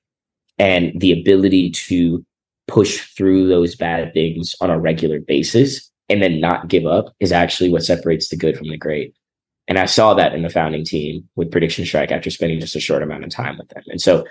and 0.62 1.00
the 1.00 1.12
ability 1.12 1.72
to 1.72 2.24
push 2.68 3.02
through 3.16 3.48
those 3.48 3.76
bad 3.76 4.14
things 4.14 4.56
on 4.62 4.70
a 4.70 4.80
regular 4.80 5.20
basis 5.20 5.90
and 6.08 6.22
then 6.22 6.40
not 6.40 6.68
give 6.68 6.86
up 6.86 7.14
is 7.20 7.32
actually 7.32 7.70
what 7.70 7.84
separates 7.84 8.30
the 8.30 8.38
good 8.38 8.58
from 8.58 8.70
the 8.70 8.78
great. 8.78 9.16
And 9.68 9.80
I 9.80 9.86
saw 9.86 10.14
that 10.14 10.34
in 10.34 10.44
the 10.44 10.50
founding 10.50 10.86
team 10.86 11.28
with 11.36 11.52
Prediction 11.52 11.86
Strike 11.86 12.12
after 12.12 12.30
spending 12.30 12.60
just 12.60 12.76
a 12.76 12.80
short 12.80 13.02
amount 13.02 13.24
of 13.24 13.30
time 13.30 13.58
with 13.58 13.70
them. 13.70 13.84
And 13.88 14.02
so 14.02 14.26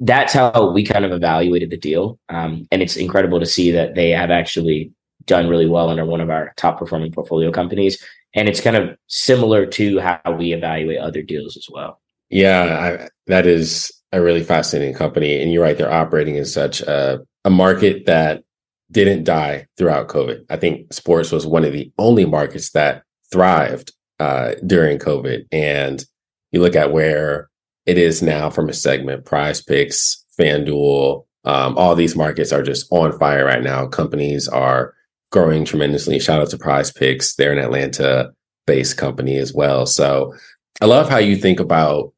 that's 0.00 0.32
how 0.32 0.70
we 0.70 0.84
kind 0.84 1.04
of 1.04 1.12
evaluated 1.12 1.70
the 1.70 1.76
deal. 1.76 2.18
Um, 2.28 2.66
and 2.72 2.82
it's 2.82 2.96
incredible 2.96 3.40
to 3.40 3.46
see 3.46 3.70
that 3.72 3.94
they 3.94 4.10
have 4.10 4.30
actually 4.30 4.92
done 5.24 5.48
really 5.48 5.66
well 5.66 5.90
under 5.90 6.04
one 6.04 6.20
of 6.20 6.30
our 6.30 6.52
top 6.56 6.78
performing 6.78 7.12
portfolio 7.12 7.52
companies. 7.52 8.02
And 8.34 8.48
it's 8.48 8.60
kind 8.60 8.76
of 8.76 8.96
similar 9.06 9.66
to 9.66 10.00
how 10.00 10.20
we 10.36 10.52
evaluate 10.52 10.98
other 10.98 11.22
deals 11.22 11.56
as 11.56 11.66
well. 11.70 12.00
Yeah, 12.30 13.00
I, 13.02 13.08
that 13.26 13.46
is 13.46 13.92
a 14.12 14.20
really 14.20 14.42
fascinating 14.42 14.94
company. 14.94 15.40
And 15.40 15.52
you're 15.52 15.62
right, 15.62 15.76
they're 15.76 15.92
operating 15.92 16.36
in 16.36 16.44
such 16.44 16.80
a, 16.80 17.20
a 17.44 17.50
market 17.50 18.06
that 18.06 18.42
didn't 18.90 19.24
die 19.24 19.66
throughout 19.76 20.08
COVID. 20.08 20.44
I 20.50 20.56
think 20.56 20.92
sports 20.92 21.30
was 21.30 21.46
one 21.46 21.64
of 21.64 21.72
the 21.72 21.92
only 21.98 22.24
markets 22.24 22.70
that 22.70 23.02
thrived 23.30 23.92
uh, 24.18 24.54
during 24.66 24.98
COVID. 24.98 25.46
And 25.52 26.04
you 26.52 26.60
look 26.60 26.76
at 26.76 26.92
where 26.92 27.47
it 27.88 27.96
is 27.96 28.22
now 28.22 28.50
from 28.50 28.68
a 28.68 28.74
segment, 28.74 29.24
PrizePicks, 29.24 30.18
FanDuel, 30.38 31.24
um, 31.44 31.78
all 31.78 31.94
these 31.94 32.14
markets 32.14 32.52
are 32.52 32.62
just 32.62 32.86
on 32.90 33.18
fire 33.18 33.46
right 33.46 33.62
now. 33.62 33.86
Companies 33.86 34.46
are 34.46 34.94
growing 35.32 35.64
tremendously. 35.64 36.18
Shout 36.18 36.42
out 36.42 36.50
to 36.50 36.58
PrizePicks. 36.58 37.36
They're 37.36 37.52
an 37.52 37.58
Atlanta 37.58 38.32
based 38.66 38.98
company 38.98 39.38
as 39.38 39.54
well. 39.54 39.86
So 39.86 40.34
I 40.82 40.84
love 40.84 41.08
how 41.08 41.16
you 41.16 41.36
think 41.36 41.60
about 41.60 42.12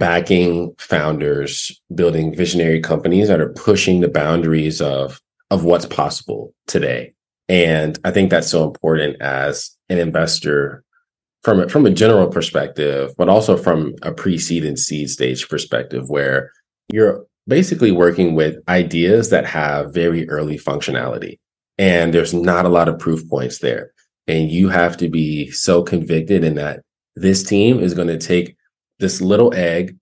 backing 0.00 0.74
founders, 0.78 1.80
building 1.94 2.34
visionary 2.34 2.80
companies 2.80 3.28
that 3.28 3.40
are 3.40 3.52
pushing 3.52 4.00
the 4.00 4.08
boundaries 4.08 4.80
of 4.80 5.20
of 5.52 5.62
what's 5.62 5.86
possible 5.86 6.52
today. 6.66 7.14
And 7.48 7.96
I 8.04 8.10
think 8.10 8.30
that's 8.30 8.50
so 8.50 8.64
important 8.64 9.22
as 9.22 9.70
an 9.88 9.98
investor 9.98 10.82
from 11.44 11.60
a, 11.60 11.68
from 11.68 11.86
a 11.86 11.90
general 11.90 12.26
perspective, 12.26 13.12
but 13.16 13.28
also 13.28 13.56
from 13.56 13.94
a 14.02 14.10
pre-seed 14.10 14.64
and 14.64 14.78
seed 14.78 15.10
stage 15.10 15.48
perspective, 15.48 16.08
where 16.08 16.50
you're 16.92 17.24
basically 17.46 17.92
working 17.92 18.34
with 18.34 18.56
ideas 18.68 19.30
that 19.30 19.44
have 19.44 19.92
very 19.92 20.28
early 20.28 20.58
functionality, 20.58 21.38
and 21.78 22.12
there's 22.12 22.34
not 22.34 22.64
a 22.64 22.70
lot 22.70 22.88
of 22.88 22.98
proof 22.98 23.28
points 23.28 23.58
there, 23.58 23.92
and 24.26 24.50
you 24.50 24.70
have 24.70 24.96
to 24.96 25.08
be 25.08 25.50
so 25.50 25.82
convicted 25.82 26.42
in 26.42 26.54
that 26.54 26.80
this 27.14 27.44
team 27.44 27.78
is 27.78 27.94
going 27.94 28.08
to 28.08 28.18
take 28.18 28.56
this 28.98 29.20
little 29.20 29.52
egg, 29.54 29.96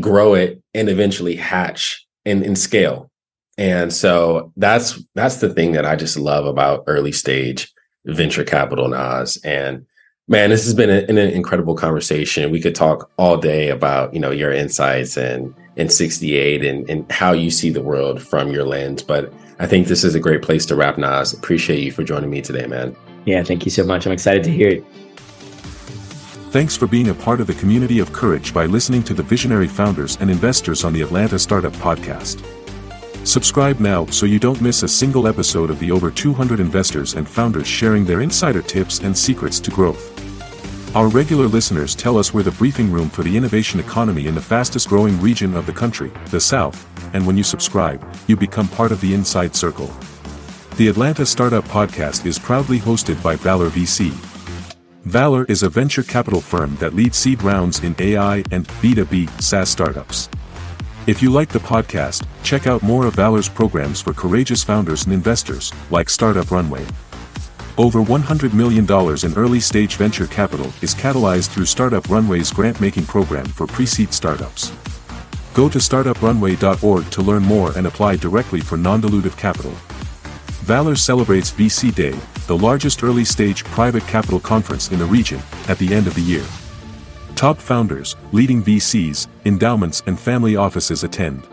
grow 0.00 0.34
it, 0.34 0.60
and 0.74 0.88
eventually 0.88 1.36
hatch 1.36 2.04
and, 2.24 2.42
and 2.42 2.58
scale. 2.58 3.10
And 3.56 3.92
so 3.92 4.52
that's 4.56 5.00
that's 5.14 5.36
the 5.36 5.54
thing 5.54 5.72
that 5.72 5.86
I 5.86 5.94
just 5.94 6.18
love 6.18 6.46
about 6.46 6.82
early 6.88 7.12
stage 7.12 7.72
venture 8.04 8.44
capital, 8.44 8.88
Nas. 8.88 9.38
And 9.44 9.86
man, 10.28 10.50
this 10.50 10.64
has 10.64 10.74
been 10.74 10.90
a, 10.90 11.04
an 11.08 11.18
incredible 11.18 11.74
conversation. 11.74 12.50
We 12.50 12.60
could 12.60 12.74
talk 12.74 13.10
all 13.18 13.36
day 13.36 13.68
about 13.68 14.14
you 14.14 14.20
know 14.20 14.30
your 14.30 14.52
insights 14.52 15.16
and 15.16 15.54
in 15.76 15.88
Sixty8 15.88 16.68
and, 16.68 16.88
and 16.88 17.10
how 17.10 17.32
you 17.32 17.50
see 17.50 17.70
the 17.70 17.82
world 17.82 18.22
from 18.22 18.50
your 18.50 18.64
lens. 18.64 19.02
But 19.02 19.32
I 19.58 19.66
think 19.66 19.88
this 19.88 20.04
is 20.04 20.14
a 20.14 20.20
great 20.20 20.42
place 20.42 20.66
to 20.66 20.76
wrap, 20.76 20.98
Nas. 20.98 21.32
Appreciate 21.32 21.80
you 21.80 21.92
for 21.92 22.04
joining 22.04 22.30
me 22.30 22.40
today, 22.40 22.66
man. 22.66 22.96
Yeah, 23.24 23.42
thank 23.42 23.64
you 23.64 23.70
so 23.70 23.84
much. 23.84 24.06
I'm 24.06 24.12
excited 24.12 24.44
to 24.44 24.50
hear 24.50 24.68
it. 24.68 24.84
Thanks 26.50 26.76
for 26.76 26.86
being 26.86 27.08
a 27.08 27.14
part 27.14 27.40
of 27.40 27.48
the 27.48 27.54
community 27.54 27.98
of 27.98 28.12
courage 28.12 28.54
by 28.54 28.66
listening 28.66 29.02
to 29.04 29.14
the 29.14 29.24
visionary 29.24 29.66
founders 29.66 30.16
and 30.20 30.30
investors 30.30 30.84
on 30.84 30.92
the 30.92 31.02
Atlanta 31.02 31.36
Startup 31.36 31.72
Podcast. 31.74 32.44
Subscribe 33.26 33.80
now 33.80 34.06
so 34.06 34.26
you 34.26 34.38
don't 34.38 34.60
miss 34.60 34.84
a 34.84 34.88
single 34.88 35.26
episode 35.26 35.70
of 35.70 35.80
the 35.80 35.90
over 35.90 36.10
200 36.12 36.60
investors 36.60 37.14
and 37.14 37.28
founders 37.28 37.66
sharing 37.66 38.04
their 38.04 38.20
insider 38.20 38.62
tips 38.62 39.00
and 39.00 39.16
secrets 39.16 39.58
to 39.58 39.70
growth. 39.72 40.13
Our 40.94 41.08
regular 41.08 41.46
listeners 41.46 41.94
tell 41.94 42.18
us 42.18 42.32
we're 42.32 42.44
the 42.44 42.52
briefing 42.52 42.90
room 42.92 43.08
for 43.10 43.22
the 43.22 43.36
innovation 43.36 43.80
economy 43.80 44.26
in 44.26 44.34
the 44.34 44.40
fastest 44.40 44.88
growing 44.88 45.20
region 45.20 45.56
of 45.56 45.66
the 45.66 45.72
country, 45.72 46.12
the 46.30 46.40
South, 46.40 46.86
and 47.14 47.26
when 47.26 47.36
you 47.36 47.42
subscribe, 47.42 48.04
you 48.26 48.36
become 48.36 48.68
part 48.68 48.92
of 48.92 49.00
the 49.00 49.12
inside 49.12 49.56
circle. 49.56 49.92
The 50.76 50.88
Atlanta 50.88 51.26
Startup 51.26 51.64
Podcast 51.64 52.26
is 52.26 52.38
proudly 52.38 52.78
hosted 52.78 53.20
by 53.22 53.36
Valor 53.36 53.70
VC, 53.70 54.12
Valor 55.04 55.44
is 55.50 55.62
a 55.62 55.68
venture 55.68 56.02
capital 56.02 56.40
firm 56.40 56.76
that 56.76 56.94
leads 56.94 57.18
seed 57.18 57.42
rounds 57.42 57.84
in 57.84 57.94
AI 57.98 58.36
and 58.50 58.66
B2B 58.80 59.28
SaaS 59.38 59.68
startups. 59.68 60.30
If 61.06 61.20
you 61.20 61.30
like 61.30 61.50
the 61.50 61.58
podcast, 61.58 62.26
check 62.42 62.66
out 62.66 62.82
more 62.82 63.06
of 63.06 63.16
Valor's 63.16 63.46
programs 63.46 64.00
for 64.00 64.14
courageous 64.14 64.64
founders 64.64 65.04
and 65.04 65.12
investors, 65.12 65.74
like 65.90 66.08
Startup 66.08 66.50
Runway. 66.50 66.86
Over 67.76 68.02
$100 68.02 68.52
million 68.52 68.84
in 69.24 69.34
early 69.36 69.58
stage 69.58 69.96
venture 69.96 70.28
capital 70.28 70.66
is 70.80 70.94
catalyzed 70.94 71.48
through 71.48 71.64
Startup 71.64 72.08
Runway's 72.08 72.52
grant 72.52 72.80
making 72.80 73.06
program 73.06 73.46
for 73.46 73.66
pre 73.66 73.84
seed 73.84 74.14
startups. 74.14 74.70
Go 75.54 75.68
to 75.68 75.78
startuprunway.org 75.78 77.10
to 77.10 77.22
learn 77.22 77.42
more 77.42 77.76
and 77.76 77.88
apply 77.88 78.16
directly 78.16 78.60
for 78.60 78.76
non 78.76 79.02
dilutive 79.02 79.36
capital. 79.36 79.72
Valor 80.62 80.94
celebrates 80.94 81.50
VC 81.50 81.92
Day, 81.92 82.16
the 82.46 82.56
largest 82.56 83.02
early 83.02 83.24
stage 83.24 83.64
private 83.64 84.06
capital 84.06 84.38
conference 84.38 84.92
in 84.92 85.00
the 85.00 85.04
region, 85.04 85.40
at 85.68 85.76
the 85.78 85.92
end 85.92 86.06
of 86.06 86.14
the 86.14 86.22
year. 86.22 86.44
Top 87.34 87.58
founders, 87.58 88.14
leading 88.30 88.62
VCs, 88.62 89.26
endowments, 89.46 90.00
and 90.06 90.18
family 90.18 90.54
offices 90.54 91.02
attend. 91.02 91.46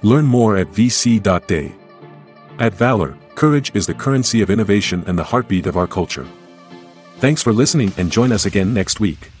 Learn 0.00 0.24
more 0.24 0.56
at 0.56 0.68
vc.day. 0.68 1.74
At 2.58 2.72
Valor, 2.72 3.16
courage 3.44 3.76
is 3.76 3.86
the 3.86 3.92
currency 3.92 4.40
of 4.40 4.48
innovation 4.48 5.04
and 5.06 5.18
the 5.18 5.22
heartbeat 5.22 5.66
of 5.66 5.76
our 5.76 5.86
culture. 5.86 6.26
Thanks 7.18 7.42
for 7.42 7.52
listening 7.52 7.92
and 7.98 8.10
join 8.10 8.32
us 8.32 8.46
again 8.46 8.72
next 8.72 9.00
week. 9.00 9.33